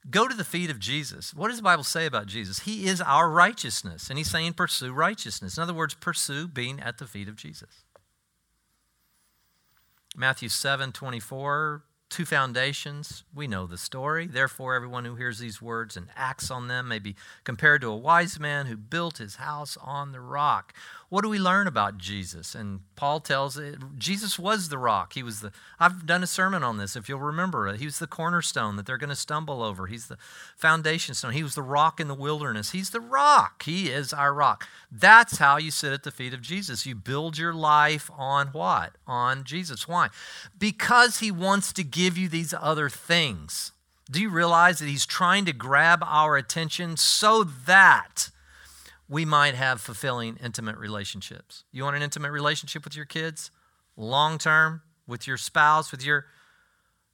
[0.10, 1.34] Go to the feet of Jesus.
[1.34, 2.62] What does the Bible say about Jesus?
[2.62, 4.10] He is our righteousness.
[4.10, 5.58] And he's saying pursue righteousness.
[5.58, 7.84] In other words, pursue being at the feet of Jesus.
[10.16, 13.24] Matthew 7 24, two foundations.
[13.34, 14.28] We know the story.
[14.28, 17.98] Therefore, everyone who hears these words and acts on them may be compared to a
[17.98, 20.74] wise man who built his house on the rock.
[21.14, 22.56] What do we learn about Jesus?
[22.56, 25.14] And Paul tells it, Jesus was the rock.
[25.14, 27.72] He was the I've done a sermon on this if you'll remember.
[27.74, 29.86] He was the cornerstone that they're going to stumble over.
[29.86, 30.18] He's the
[30.58, 31.34] foundation stone.
[31.34, 32.72] He was the rock in the wilderness.
[32.72, 33.62] He's the rock.
[33.62, 34.68] He is our rock.
[34.92, 36.88] That's how you sit at the feet of Jesus.
[36.88, 38.96] You build your life on what?
[39.06, 39.88] On Jesus.
[39.88, 40.10] Why?
[40.58, 43.72] Because he wants to give you these other things.
[44.10, 48.32] Do you realize that he's trying to grab our attention so that
[49.10, 51.64] we might have fulfilling, intimate relationships.
[51.72, 53.52] You want an intimate relationship with your kids?
[53.96, 54.82] Long term?
[55.08, 55.92] With your spouse?
[55.92, 56.26] With your.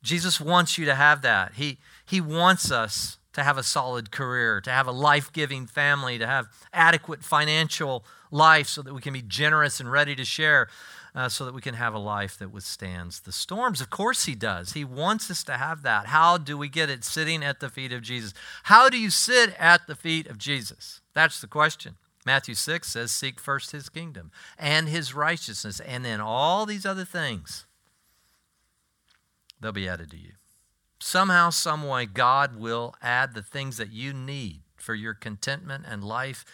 [0.01, 1.53] Jesus wants you to have that.
[1.55, 6.17] He, he wants us to have a solid career, to have a life giving family,
[6.17, 10.67] to have adequate financial life so that we can be generous and ready to share,
[11.15, 13.81] uh, so that we can have a life that withstands the storms.
[13.81, 14.73] Of course, He does.
[14.73, 16.07] He wants us to have that.
[16.07, 17.03] How do we get it?
[17.03, 18.33] Sitting at the feet of Jesus.
[18.63, 21.01] How do you sit at the feet of Jesus?
[21.19, 21.97] That's the question.
[22.25, 27.03] Matthew 6 says, Seek first his kingdom and his righteousness, and then all these other
[27.03, 27.67] things,
[29.59, 30.31] they'll be added to you.
[31.01, 36.45] Somehow, someway, God will add the things that you need for your contentment and life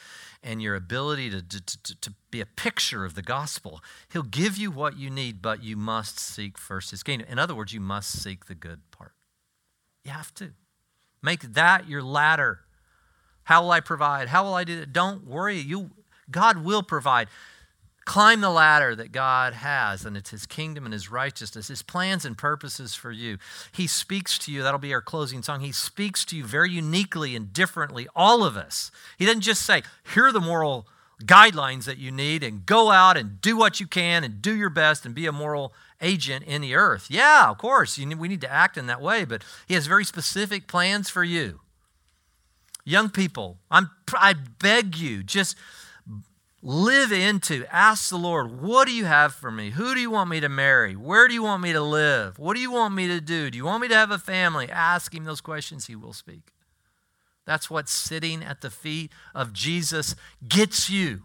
[0.41, 3.81] and your ability to, to, to, to, be a picture of the gospel.
[4.11, 7.27] He'll give you what you need, but you must seek first his kingdom.
[7.29, 9.11] In other words, you must seek the good part.
[10.03, 10.53] You have to.
[11.21, 12.61] Make that your ladder
[13.45, 14.27] how will I provide?
[14.27, 14.91] How will I do that?
[14.91, 15.57] Don't worry.
[15.57, 15.91] You,
[16.29, 17.27] God will provide.
[18.03, 22.25] Climb the ladder that God has, and it's His kingdom and His righteousness, His plans
[22.25, 23.37] and purposes for you.
[23.71, 24.61] He speaks to you.
[24.61, 25.61] That'll be our closing song.
[25.61, 28.91] He speaks to you very uniquely and differently, all of us.
[29.17, 29.81] He doesn't just say,
[30.13, 30.87] Here are the moral
[31.23, 34.69] guidelines that you need, and go out and do what you can and do your
[34.69, 37.07] best and be a moral agent in the earth.
[37.09, 40.05] Yeah, of course, need, we need to act in that way, but He has very
[40.05, 41.59] specific plans for you.
[42.85, 45.57] Young people, I'm, I beg you, just
[46.61, 49.71] live into, ask the Lord, what do you have for me?
[49.71, 50.95] Who do you want me to marry?
[50.95, 52.37] Where do you want me to live?
[52.37, 53.49] What do you want me to do?
[53.49, 54.69] Do you want me to have a family?
[54.69, 56.53] Ask him those questions, he will speak.
[57.45, 60.15] That's what sitting at the feet of Jesus
[60.47, 61.21] gets you.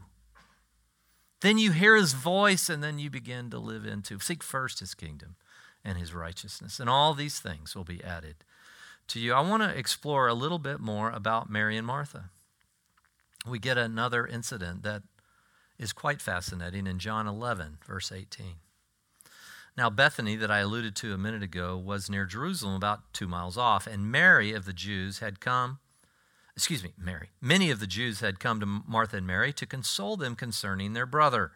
[1.42, 4.18] Then you hear his voice and then you begin to live into.
[4.18, 5.36] Seek first his kingdom
[5.84, 8.36] and his righteousness, and all these things will be added
[9.10, 12.30] to you, I want to explore a little bit more about Mary and Martha.
[13.46, 15.02] We get another incident that
[15.78, 18.56] is quite fascinating in John 11, verse 18.
[19.76, 23.56] Now, Bethany, that I alluded to a minute ago, was near Jerusalem, about two miles
[23.56, 25.78] off, and Mary of the Jews had come,
[26.54, 30.16] excuse me, Mary, many of the Jews had come to Martha and Mary to console
[30.16, 31.52] them concerning their brother.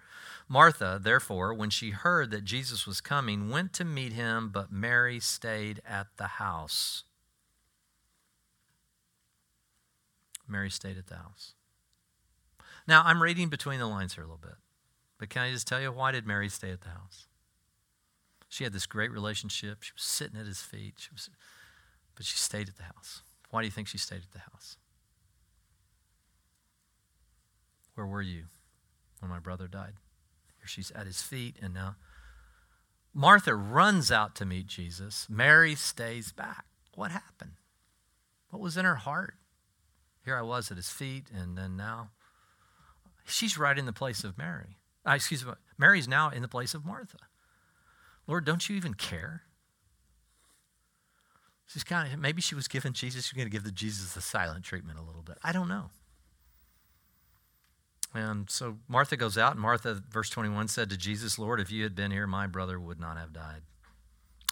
[0.48, 5.20] Martha, therefore, when she heard that Jesus was coming, went to meet him, but Mary
[5.20, 7.04] stayed at the house.
[10.48, 11.54] Mary stayed at the house.
[12.86, 14.56] Now, I'm reading between the lines here a little bit,
[15.18, 17.26] but can I just tell you why did Mary stay at the house?
[18.48, 19.82] She had this great relationship.
[19.82, 21.30] She was sitting at his feet, she was,
[22.14, 23.22] but she stayed at the house.
[23.50, 24.76] Why do you think she stayed at the house?
[27.94, 28.44] Where were you
[29.20, 29.94] when my brother died?
[30.58, 31.96] Here she's at his feet, and now
[33.12, 35.26] Martha runs out to meet Jesus.
[35.30, 36.66] Mary stays back.
[36.94, 37.52] What happened?
[38.50, 39.34] What was in her heart?
[40.24, 42.10] Here I was at his feet, and then now
[43.26, 44.78] she's right in the place of Mary.
[45.06, 47.18] Uh, excuse me, Mary's now in the place of Martha.
[48.26, 49.42] Lord, don't you even care?
[51.66, 53.26] She's kind of maybe she was giving Jesus.
[53.26, 55.38] She's going to give the Jesus the silent treatment a little bit.
[55.42, 55.90] I don't know.
[58.14, 61.82] And so Martha goes out, and Martha, verse 21, said to Jesus, Lord, if you
[61.82, 63.62] had been here, my brother would not have died.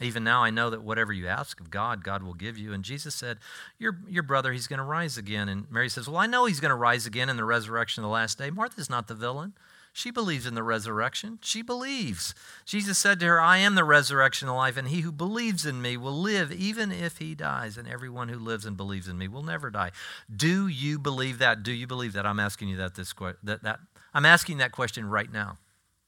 [0.05, 2.73] Even now I know that whatever you ask of God, God will give you.
[2.73, 3.39] And Jesus said,
[3.79, 5.49] Your, your brother, he's going to rise again.
[5.49, 8.09] And Mary says, Well, I know he's going to rise again in the resurrection of
[8.09, 8.51] the last day.
[8.51, 9.55] Martha's not the villain.
[9.95, 11.39] She believes in the resurrection.
[11.43, 12.35] She believes.
[12.65, 15.83] Jesus said to her, I am the resurrection and life, and he who believes in
[15.83, 19.29] me will live even if he dies, and everyone who lives and believes in me
[19.29, 19.91] will never die.
[20.35, 21.63] Do you believe that?
[21.63, 22.25] Do you believe that?
[22.25, 23.13] I'm asking you that this
[23.43, 23.81] that, that
[24.15, 25.59] I'm asking that question right now,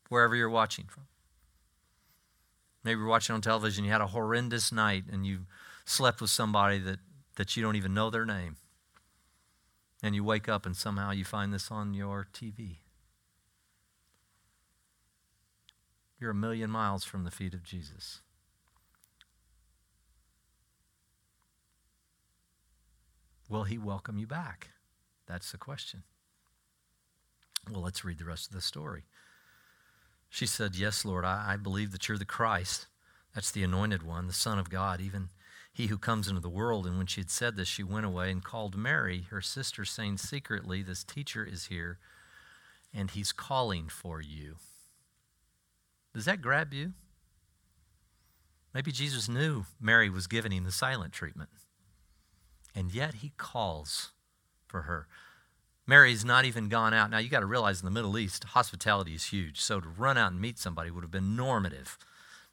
[0.09, 1.05] wherever you're watching from.
[2.85, 5.47] Maybe you're watching on television, you had a horrendous night and you
[5.87, 6.99] slept with somebody that,
[7.37, 8.57] that you don't even know their name.
[10.03, 12.77] And you wake up and somehow you find this on your TV.
[16.21, 18.21] You're a million miles from the feet of Jesus.
[23.49, 24.71] Will he welcome you back?
[25.27, 26.03] That's the question.
[27.71, 29.05] Well, let's read the rest of the story.
[30.35, 32.89] She said, Yes, Lord, I, I believe that you're the Christ.
[33.37, 35.29] That's the anointed one, the Son of God, even
[35.73, 36.89] he who comes into the world.
[36.89, 40.19] And when she had said this, she went away and called Mary, her sister, saying
[40.19, 42.01] secretly, This teacher is here
[42.93, 44.57] and he's calling for you.
[46.13, 46.95] Does that grab you?
[48.75, 51.51] Maybe Jesus knew Mary was giving him the silent treatment,
[52.75, 54.11] and yet he calls
[54.67, 55.07] for her.
[55.87, 57.11] Mary's not even gone out.
[57.11, 59.61] Now, you got to realize in the Middle East, hospitality is huge.
[59.61, 61.99] So to run out and meet somebody would have been normative.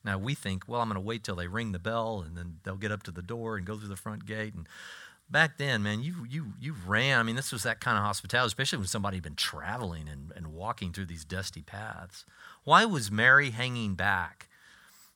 [0.04, 2.58] Now, we think, well, I'm going to wait till they ring the bell and then
[2.64, 4.54] they'll get up to the door and go through the front gate.
[4.54, 4.68] And
[5.30, 7.20] back then, man, you, you, you ran.
[7.20, 10.34] I mean, this was that kind of hospitality, especially when somebody had been traveling and,
[10.36, 12.26] and walking through these dusty paths.
[12.64, 14.50] Why was Mary hanging back?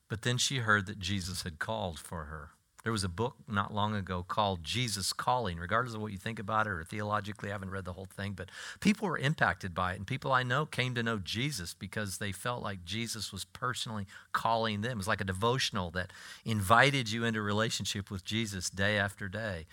[0.08, 2.50] But then she heard that Jesus had called for her.
[2.86, 6.38] There was a book not long ago called Jesus Calling, regardless of what you think
[6.38, 9.94] about it or theologically, I haven't read the whole thing, but people were impacted by
[9.94, 9.96] it.
[9.96, 14.06] And people I know came to know Jesus because they felt like Jesus was personally
[14.32, 14.92] calling them.
[14.92, 16.12] It was like a devotional that
[16.44, 19.66] invited you into relationship with Jesus day after day.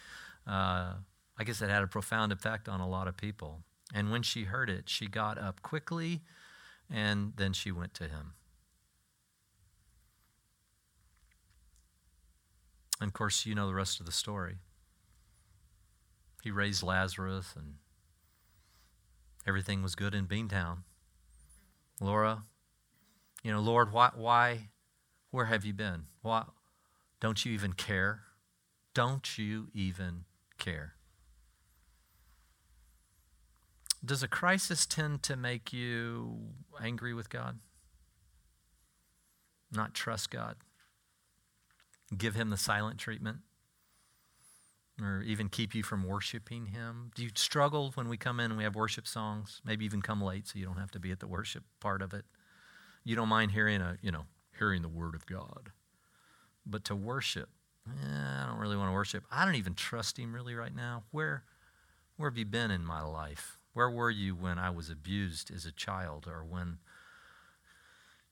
[0.48, 0.94] Uh,
[1.38, 3.60] I guess it had a profound effect on a lot of people.
[3.94, 6.22] And when she heard it, she got up quickly
[6.90, 8.34] and then she went to him.
[13.04, 14.60] And of course, you know the rest of the story.
[16.42, 17.74] He raised Lazarus, and
[19.46, 20.84] everything was good in Beantown.
[22.00, 22.44] Laura,
[23.44, 24.70] you know, Lord, why, why,
[25.32, 26.06] where have you been?
[26.22, 26.46] Why,
[27.20, 28.22] don't you even care?
[28.94, 30.24] Don't you even
[30.58, 30.94] care?
[34.06, 36.38] Does a crisis tend to make you
[36.82, 37.60] angry with God?
[39.74, 40.56] Not trust God?
[42.18, 43.40] Give him the silent treatment?
[45.02, 47.12] Or even keep you from worshiping him?
[47.16, 49.60] Do you struggle when we come in and we have worship songs?
[49.66, 52.14] Maybe even come late so you don't have to be at the worship part of
[52.14, 52.26] it.
[53.04, 54.26] You don't mind hearing a, you know,
[54.58, 55.72] hearing the word of God.
[56.66, 57.50] But to worship,
[57.88, 59.26] eh, I don't really want to worship.
[59.32, 61.04] I don't even trust him really right now.
[61.12, 61.44] Where
[62.16, 63.58] where have you been in my life?
[63.74, 66.78] Where were you when I was abused as a child or when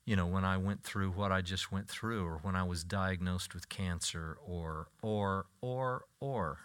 [0.04, 2.82] you know, when I went through what I just went through, or when I was
[2.82, 6.58] diagnosed with cancer, or, or, or, or.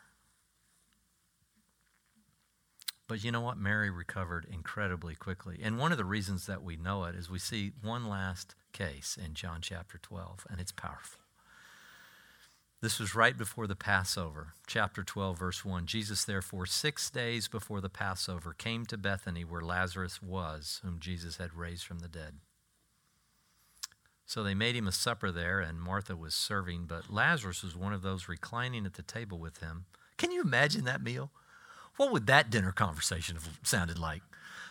[3.08, 3.58] But you know what?
[3.58, 5.60] Mary recovered incredibly quickly.
[5.64, 9.18] And one of the reasons that we know it is we see one last case
[9.24, 11.22] in John chapter 12, and it's powerful.
[12.82, 15.88] This was right before the Passover, chapter 12, verse 1.
[15.88, 21.38] Jesus, therefore, six days before the Passover, came to Bethany where Lazarus was, whom Jesus
[21.38, 22.36] had raised from the dead.
[24.28, 27.94] So they made him a supper there, and Martha was serving, but Lazarus was one
[27.94, 29.86] of those reclining at the table with him.
[30.18, 31.32] Can you imagine that meal?
[31.96, 34.22] What would that dinner conversation have sounded like?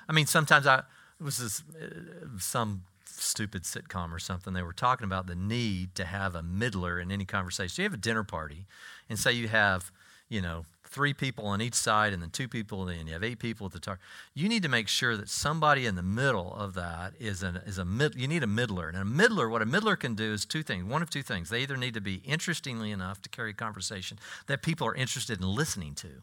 [0.09, 0.81] I mean, sometimes I
[1.19, 4.53] it was this, uh, some stupid sitcom or something.
[4.53, 7.71] They were talking about the need to have a middler in any conversation.
[7.71, 8.67] So you have a dinner party,
[9.09, 9.91] and say you have,
[10.29, 10.67] you know,
[10.97, 13.73] three people on each side and then two people and you have eight people at
[13.73, 13.99] the top
[14.33, 17.77] you need to make sure that somebody in the middle of that is, an, is
[17.77, 18.89] a mid, you need a middler.
[18.89, 21.51] And a middler what a middler can do is two things one of two things.
[21.51, 25.39] They either need to be interestingly enough to carry a conversation that people are interested
[25.39, 26.23] in listening to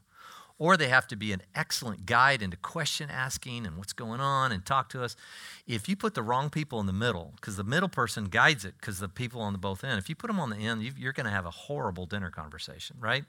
[0.63, 4.49] or they have to be an excellent guide into question asking and what's going on
[4.49, 5.13] and talk to us.
[5.67, 8.75] If you put the wrong people in the middle, because the middle person guides it,
[8.79, 11.11] because the people on the both end, if you put them on the end, you're
[11.11, 13.25] going to have a horrible dinner conversation, right?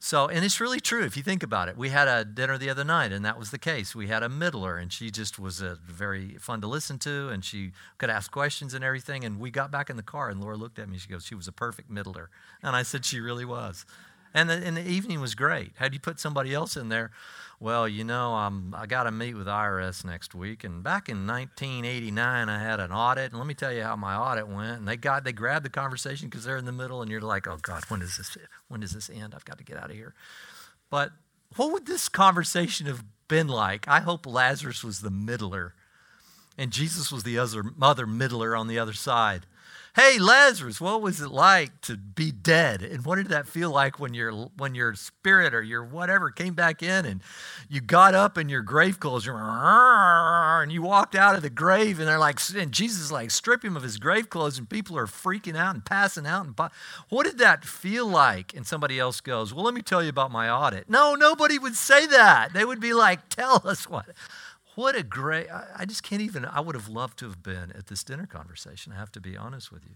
[0.00, 1.76] So, and it's really true if you think about it.
[1.76, 3.94] We had a dinner the other night, and that was the case.
[3.94, 7.44] We had a middler, and she just was a very fun to listen to, and
[7.44, 9.24] she could ask questions and everything.
[9.24, 10.98] And we got back in the car, and Laura looked at me.
[10.98, 12.30] She goes, "She was a perfect middler,"
[12.64, 13.86] and I said, "She really was."
[14.34, 15.72] And the, and the evening was great.
[15.76, 17.12] Had you put somebody else in there,
[17.60, 20.64] well, you know, I'm, I got to meet with IRS next week.
[20.64, 23.30] And back in 1989, I had an audit.
[23.30, 24.78] And let me tell you how my audit went.
[24.80, 27.46] And they got they grabbed the conversation because they're in the middle, and you're like,
[27.46, 28.36] oh God, when does this
[28.68, 29.34] when does this end?
[29.34, 30.14] I've got to get out of here.
[30.90, 31.12] But
[31.56, 33.86] what would this conversation have been like?
[33.88, 35.74] I hope Lazarus was the middler,
[36.58, 39.46] and Jesus was the other mother middler on the other side.
[39.96, 42.82] Hey, Lazarus, what was it like to be dead?
[42.82, 46.54] And what did that feel like when your when your spirit or your whatever came
[46.54, 47.22] back in and
[47.68, 52.08] you got up in your grave clothes and you walked out of the grave and
[52.08, 55.56] they're like and Jesus like strip him of his grave clothes and people are freaking
[55.56, 56.58] out and passing out and
[57.08, 58.52] what did that feel like?
[58.52, 61.76] And somebody else goes, "Well, let me tell you about my audit." No, nobody would
[61.76, 62.52] say that.
[62.52, 64.06] They would be like, "Tell us what."
[64.74, 67.86] What a great, I, just can't even, I would have loved to have been at
[67.86, 68.92] this dinner conversation.
[68.92, 69.94] I have to be honest with you.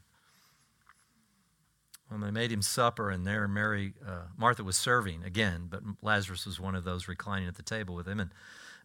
[2.08, 6.46] When they made him supper, and there Mary, uh, Martha was serving again, but Lazarus
[6.46, 8.20] was one of those reclining at the table with him.
[8.20, 8.30] And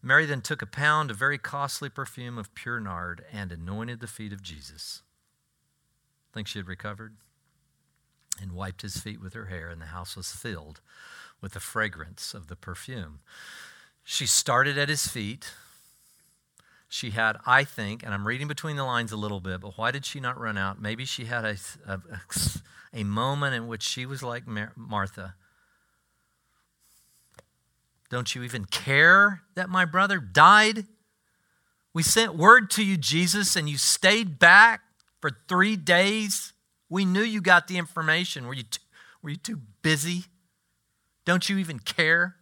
[0.01, 4.07] Mary then took a pound of very costly perfume of pure nard and anointed the
[4.07, 5.03] feet of Jesus.
[6.33, 7.15] Think she had recovered?
[8.41, 10.81] And wiped his feet with her hair, and the house was filled
[11.39, 13.19] with the fragrance of the perfume.
[14.03, 15.53] She started at his feet
[16.93, 19.89] she had, I think, and I'm reading between the lines a little bit, but why
[19.89, 20.79] did she not run out?
[20.79, 21.55] Maybe she had a,
[21.87, 21.99] a,
[22.93, 24.43] a moment in which she was like
[24.77, 25.33] Martha.
[28.11, 30.85] Don't you even care that my brother died?
[31.95, 34.81] We sent word to you, Jesus, and you stayed back
[35.19, 36.53] for three days.
[36.89, 38.45] We knew you got the information.
[38.45, 38.81] Were you too,
[39.23, 40.25] were you too busy?
[41.25, 42.35] Don't you even care?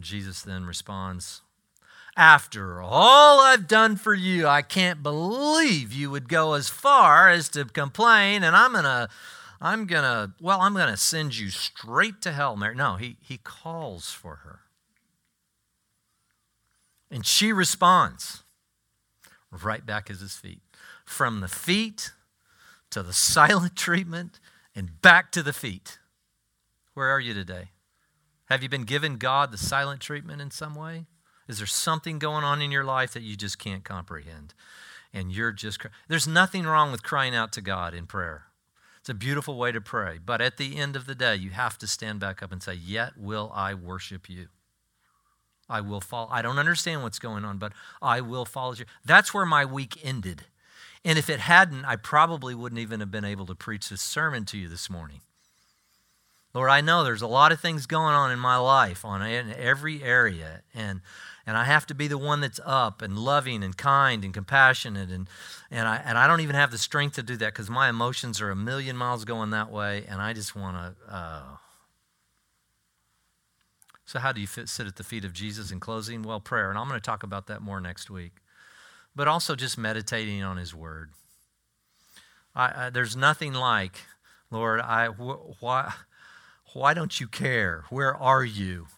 [0.00, 1.42] Jesus then responds,
[2.16, 7.48] After all I've done for you, I can't believe you would go as far as
[7.50, 9.08] to complain, and I'm going to.
[9.60, 12.76] I'm to, well, I'm to send you straight to hell, Mary.
[12.76, 14.60] No, he, he calls for her.
[17.10, 18.44] And she responds
[19.50, 20.60] right back at his feet.
[21.04, 22.12] From the feet
[22.90, 24.40] to the silent treatment
[24.74, 25.98] and back to the feet.
[26.94, 27.70] Where are you today?
[28.48, 31.06] Have you been given God the silent treatment in some way?
[31.48, 34.54] Is there something going on in your life that you just can't comprehend?
[35.12, 38.44] And you're just, there's nothing wrong with crying out to God in prayer.
[39.00, 40.18] It's a beautiful way to pray.
[40.24, 42.74] But at the end of the day, you have to stand back up and say,
[42.74, 44.48] Yet will I worship you.
[45.68, 46.28] I will follow.
[46.30, 48.84] I don't understand what's going on, but I will follow you.
[49.04, 50.44] That's where my week ended.
[51.04, 54.44] And if it hadn't, I probably wouldn't even have been able to preach this sermon
[54.46, 55.20] to you this morning.
[56.54, 59.52] Lord, I know there's a lot of things going on in my life on in
[59.52, 61.00] every area, and
[61.46, 65.10] and I have to be the one that's up and loving and kind and compassionate,
[65.10, 65.28] and
[65.70, 68.40] and I and I don't even have the strength to do that because my emotions
[68.40, 71.14] are a million miles going that way, and I just want to.
[71.14, 71.42] Uh...
[74.06, 76.22] So, how do you fit, sit at the feet of Jesus in closing?
[76.22, 78.32] Well, prayer, and I'm going to talk about that more next week,
[79.14, 81.10] but also just meditating on His Word.
[82.54, 84.00] I, I, there's nothing like,
[84.50, 85.92] Lord, I wh- why
[86.72, 87.84] why don't you care?
[87.90, 88.88] Where are you?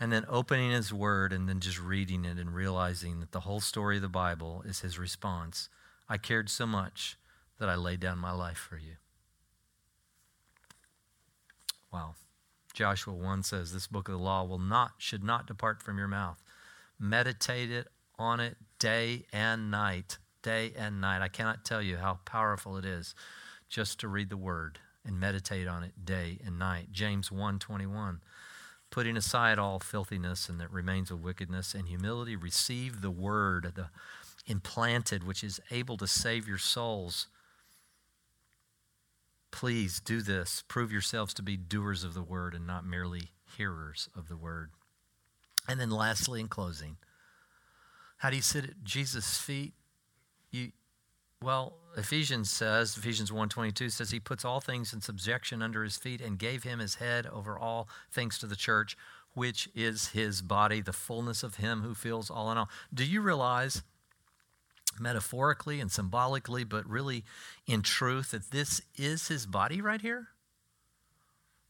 [0.00, 3.60] And then opening his word and then just reading it and realizing that the whole
[3.60, 5.68] story of the Bible is his response.
[6.08, 7.16] I cared so much
[7.58, 8.94] that I laid down my life for you.
[11.92, 12.14] Wow.
[12.74, 16.06] Joshua 1 says, This book of the law will not, should not depart from your
[16.06, 16.40] mouth.
[16.98, 20.18] Meditate it on it day and night.
[20.42, 21.22] Day and night.
[21.22, 23.14] I cannot tell you how powerful it is
[23.68, 24.78] just to read the word
[25.08, 26.92] and meditate on it day and night.
[26.92, 28.20] James 1:21
[28.90, 33.90] putting aside all filthiness and that remains of wickedness and humility receive the word the
[34.46, 37.26] implanted which is able to save your souls.
[39.50, 40.62] Please do this.
[40.68, 44.70] Prove yourselves to be doers of the word and not merely hearers of the word.
[45.68, 46.96] And then lastly in closing,
[48.18, 49.74] how do you sit at Jesus' feet?
[50.50, 50.72] You
[51.42, 56.20] well, Ephesians says, Ephesians 1.22 says he puts all things in subjection under his feet
[56.20, 58.96] and gave him his head over all things to the church,
[59.34, 62.68] which is his body, the fullness of him who fills all in all.
[62.92, 63.82] Do you realize,
[65.00, 67.24] metaphorically and symbolically, but really
[67.66, 70.28] in truth, that this is his body right here?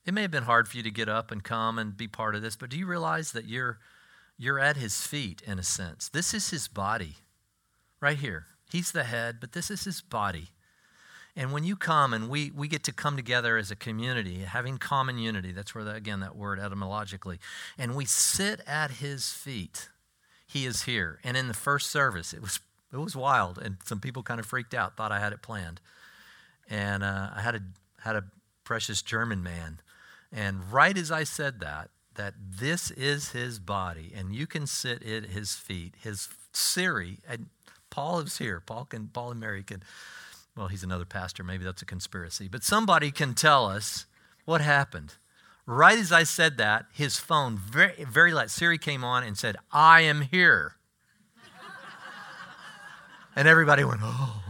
[0.04, 2.34] It may have been hard for you to get up and come and be part
[2.34, 3.78] of this, but do you realize that you're,
[4.38, 6.08] you're at his feet in a sense?
[6.08, 7.16] This is his body
[8.00, 8.46] right here.
[8.70, 10.48] He's the head, but this is his body.
[11.36, 14.76] And when you come and we, we get to come together as a community, having
[14.76, 17.38] common unity, that's where, again, that word etymologically,
[17.78, 19.88] and we sit at his feet,
[20.46, 21.20] he is here.
[21.22, 22.58] And in the first service, it was,
[22.92, 25.80] it was wild, and some people kind of freaked out, thought I had it planned.
[26.68, 27.60] And uh, I had a,
[28.02, 28.24] had a
[28.64, 29.80] precious German man.
[30.32, 35.04] And right as I said that, that this is his body, and you can sit
[35.04, 37.46] at his feet, his Siri, and
[37.90, 38.60] Paul is here.
[38.60, 39.82] Paul can, Paul and Mary can,
[40.56, 41.42] well, he's another pastor.
[41.42, 42.48] Maybe that's a conspiracy.
[42.48, 44.06] But somebody can tell us
[44.44, 45.14] what happened.
[45.66, 49.56] Right as I said that, his phone, very, very light, Siri came on and said,
[49.70, 50.76] I am here.
[53.36, 54.42] and everybody went, oh.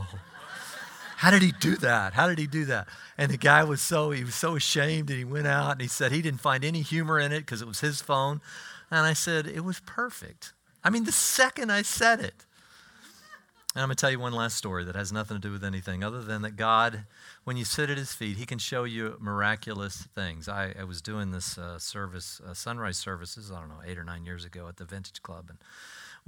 [1.18, 2.14] How did he do that?
[2.14, 2.86] How did he do that?
[3.18, 5.88] And the guy was so he was so ashamed and he went out and he
[5.88, 8.40] said he didn't find any humor in it because it was his phone.
[8.88, 10.52] And I said, it was perfect.
[10.84, 12.46] I mean, the second I said it,
[13.74, 15.62] and I'm going to tell you one last story that has nothing to do with
[15.62, 17.04] anything other than that God,
[17.44, 20.48] when you sit at his feet, he can show you miraculous things.
[20.48, 24.04] I, I was doing this uh, service, uh, sunrise services, I don't know, eight or
[24.04, 25.46] nine years ago at the Vintage Club.
[25.50, 25.58] And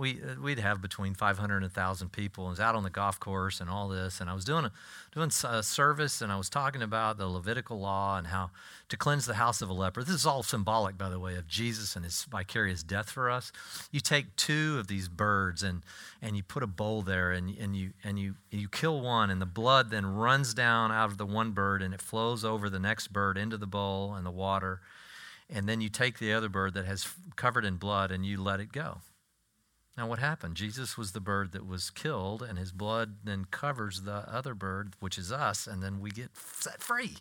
[0.00, 2.46] we, uh, we'd have between 500 and 1,000 people.
[2.46, 4.20] I was out on the golf course and all this.
[4.20, 4.72] And I was doing a,
[5.14, 8.50] doing a service and I was talking about the Levitical law and how
[8.88, 10.02] to cleanse the house of a leper.
[10.02, 13.52] This is all symbolic, by the way, of Jesus and his vicarious death for us.
[13.92, 15.82] You take two of these birds and,
[16.22, 19.40] and you put a bowl there and, and, you, and you, you kill one, and
[19.40, 22.80] the blood then runs down out of the one bird and it flows over the
[22.80, 24.80] next bird into the bowl and the water
[25.52, 28.60] and then you take the other bird that has covered in blood and you let
[28.60, 28.98] it go.
[29.96, 30.54] Now, what happened?
[30.54, 34.94] Jesus was the bird that was killed, and his blood then covers the other bird,
[35.00, 37.16] which is us, and then we get set free.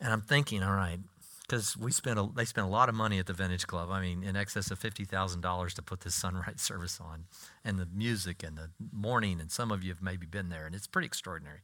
[0.00, 0.98] And I'm thinking, all right,
[1.42, 3.90] because we spent a, they spent a lot of money at the Vintage Club.
[3.90, 7.24] I mean, in excess of fifty thousand dollars to put this sunrise service on,
[7.64, 9.40] and the music and the morning.
[9.40, 11.60] And some of you have maybe been there, and it's pretty extraordinary.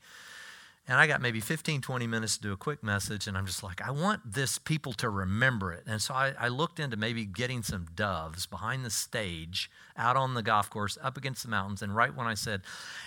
[0.89, 3.63] And I got maybe 15, 20 minutes to do a quick message, and I'm just
[3.63, 5.85] like, I want this people to remember it.
[5.87, 10.33] And so I, I, looked into maybe getting some doves behind the stage out on
[10.33, 11.83] the golf course up against the mountains.
[11.83, 12.63] And right when I said,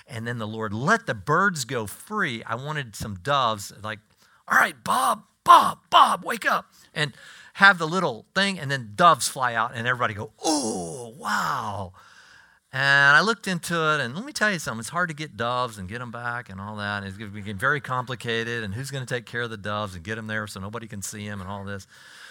[0.07, 3.99] and then the Lord, let the birds go free, I wanted some doves, like,
[4.47, 6.71] all right, Bob, Bob, Bob, wake up.
[6.93, 7.13] And
[7.55, 11.93] have the little thing, and then doves fly out, and everybody go, oh, wow.
[12.73, 14.79] And I looked into it, and let me tell you something.
[14.79, 17.03] It's hard to get doves and get them back and all that.
[17.03, 19.93] It's going to be very complicated, and who's going to take care of the doves
[19.93, 21.85] and get them there so nobody can see them and all this.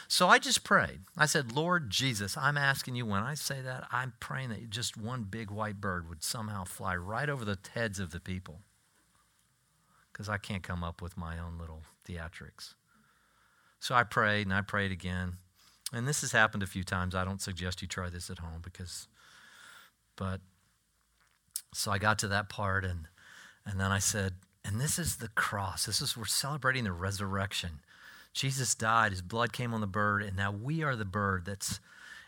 [0.08, 1.00] So I just prayed.
[1.16, 4.96] I said, Lord Jesus, I'm asking you when I say that, I'm praying that just
[4.96, 8.60] one big white bird would somehow fly right over the heads of the people.
[10.10, 12.74] Because I can't come up with my own little theatrics.
[13.78, 15.34] So I prayed, and I prayed again.
[15.92, 17.14] And this has happened a few times.
[17.14, 19.06] I don't suggest you try this at home because
[20.20, 20.42] but
[21.72, 23.08] so I got to that part and
[23.64, 25.86] and then I said, and this is the cross.
[25.86, 27.80] This is we're celebrating the resurrection.
[28.32, 31.80] Jesus died, his blood came on the bird, and now we are the bird that's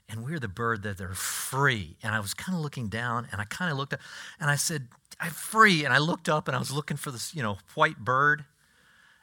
[0.09, 1.97] and we're the bird that they're free.
[2.03, 4.01] And I was kind of looking down and I kind of looked up
[4.40, 4.88] and I said,
[5.20, 5.84] I'm free.
[5.84, 8.45] And I looked up and I was looking for this, you know, white bird.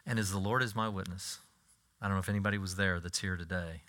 [0.06, 1.40] And as the Lord is my witness,
[2.02, 3.82] I don't know if anybody was there that's here today.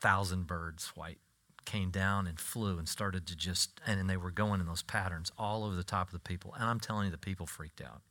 [0.00, 1.18] Thousand birds white
[1.64, 5.32] came down and flew and started to just, and they were going in those patterns
[5.38, 6.54] all over the top of the people.
[6.54, 8.02] And I'm telling you, the people freaked out,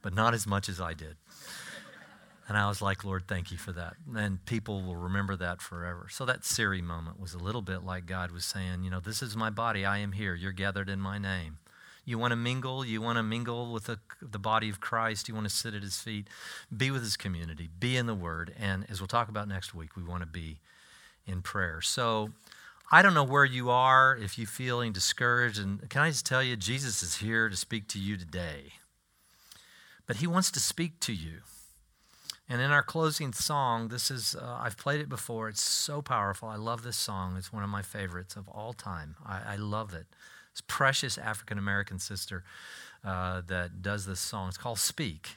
[0.00, 1.16] but not as much as I did.
[2.48, 3.94] And I was like, Lord, thank you for that.
[4.14, 6.08] And people will remember that forever.
[6.10, 9.22] So that Siri moment was a little bit like God was saying, you know, this
[9.22, 9.86] is my body.
[9.86, 10.34] I am here.
[10.34, 11.58] You're gathered in my name.
[12.04, 12.84] You want to mingle?
[12.84, 15.28] You want to mingle with the, the body of Christ?
[15.28, 16.26] You want to sit at his feet?
[16.76, 17.70] Be with his community.
[17.78, 18.52] Be in the word.
[18.58, 20.58] And as we'll talk about next week, we want to be
[21.26, 21.80] in prayer.
[21.80, 22.30] So
[22.94, 25.58] I don't know where you are, if you're feeling discouraged.
[25.58, 28.74] And can I just tell you, Jesus is here to speak to you today.
[30.06, 31.38] But he wants to speak to you.
[32.50, 35.48] And in our closing song, this is, uh, I've played it before.
[35.48, 36.50] It's so powerful.
[36.50, 37.36] I love this song.
[37.38, 39.16] It's one of my favorites of all time.
[39.24, 40.04] I, I love it.
[40.50, 42.44] It's precious African American sister
[43.02, 44.48] uh, that does this song.
[44.48, 45.36] It's called Speak.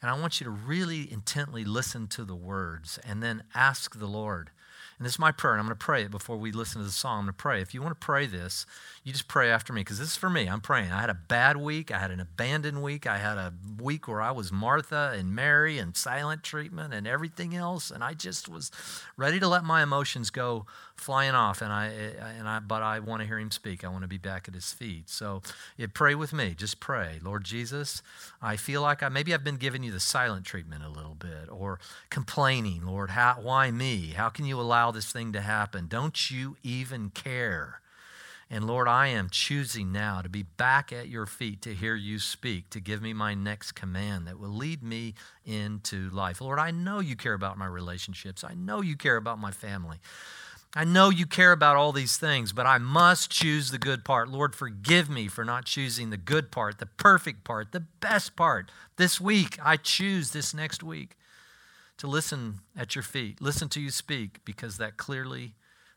[0.00, 4.06] And I want you to really intently listen to the words and then ask the
[4.06, 4.50] Lord
[4.98, 6.86] and this is my prayer, and I'm going to pray it before we listen to
[6.86, 7.20] the song.
[7.20, 7.60] I'm going to pray.
[7.60, 8.64] If you want to pray this,
[9.02, 10.46] you just pray after me because this is for me.
[10.46, 10.92] I'm praying.
[10.92, 11.90] I had a bad week.
[11.90, 13.06] I had an abandoned week.
[13.06, 17.54] I had a week where I was Martha and Mary and silent treatment and everything
[17.54, 18.70] else, and I just was
[19.16, 20.66] ready to let my emotions go
[20.96, 21.60] flying off.
[21.60, 23.84] And I, eh, and I, but I want to hear Him speak.
[23.84, 25.08] I want to be back at His feet.
[25.10, 25.42] So,
[25.76, 26.54] yeah, pray with me.
[26.56, 28.02] Just pray, Lord Jesus.
[28.40, 31.48] I feel like I maybe I've been giving you the silent treatment a little bit,
[31.50, 31.78] or
[32.10, 33.10] complaining, Lord.
[33.10, 33.38] How?
[33.40, 34.14] Why me?
[34.16, 35.86] How can you allow this thing to happen?
[35.88, 37.80] Don't you even care?
[38.50, 42.18] And Lord, I am choosing now to be back at your feet to hear you
[42.18, 45.14] speak, to give me my next command that will lead me
[45.44, 46.40] into life.
[46.40, 48.44] Lord, I know you care about my relationships.
[48.44, 49.96] I know you care about my family.
[50.76, 54.28] I know you care about all these things, but I must choose the good part.
[54.28, 58.70] Lord, forgive me for not choosing the good part, the perfect part, the best part.
[58.96, 61.16] This week, I choose this next week
[61.98, 65.54] to listen at your feet, listen to you speak, because that clearly,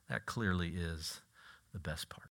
[0.09, 1.21] that clearly is
[1.73, 2.23] the best part.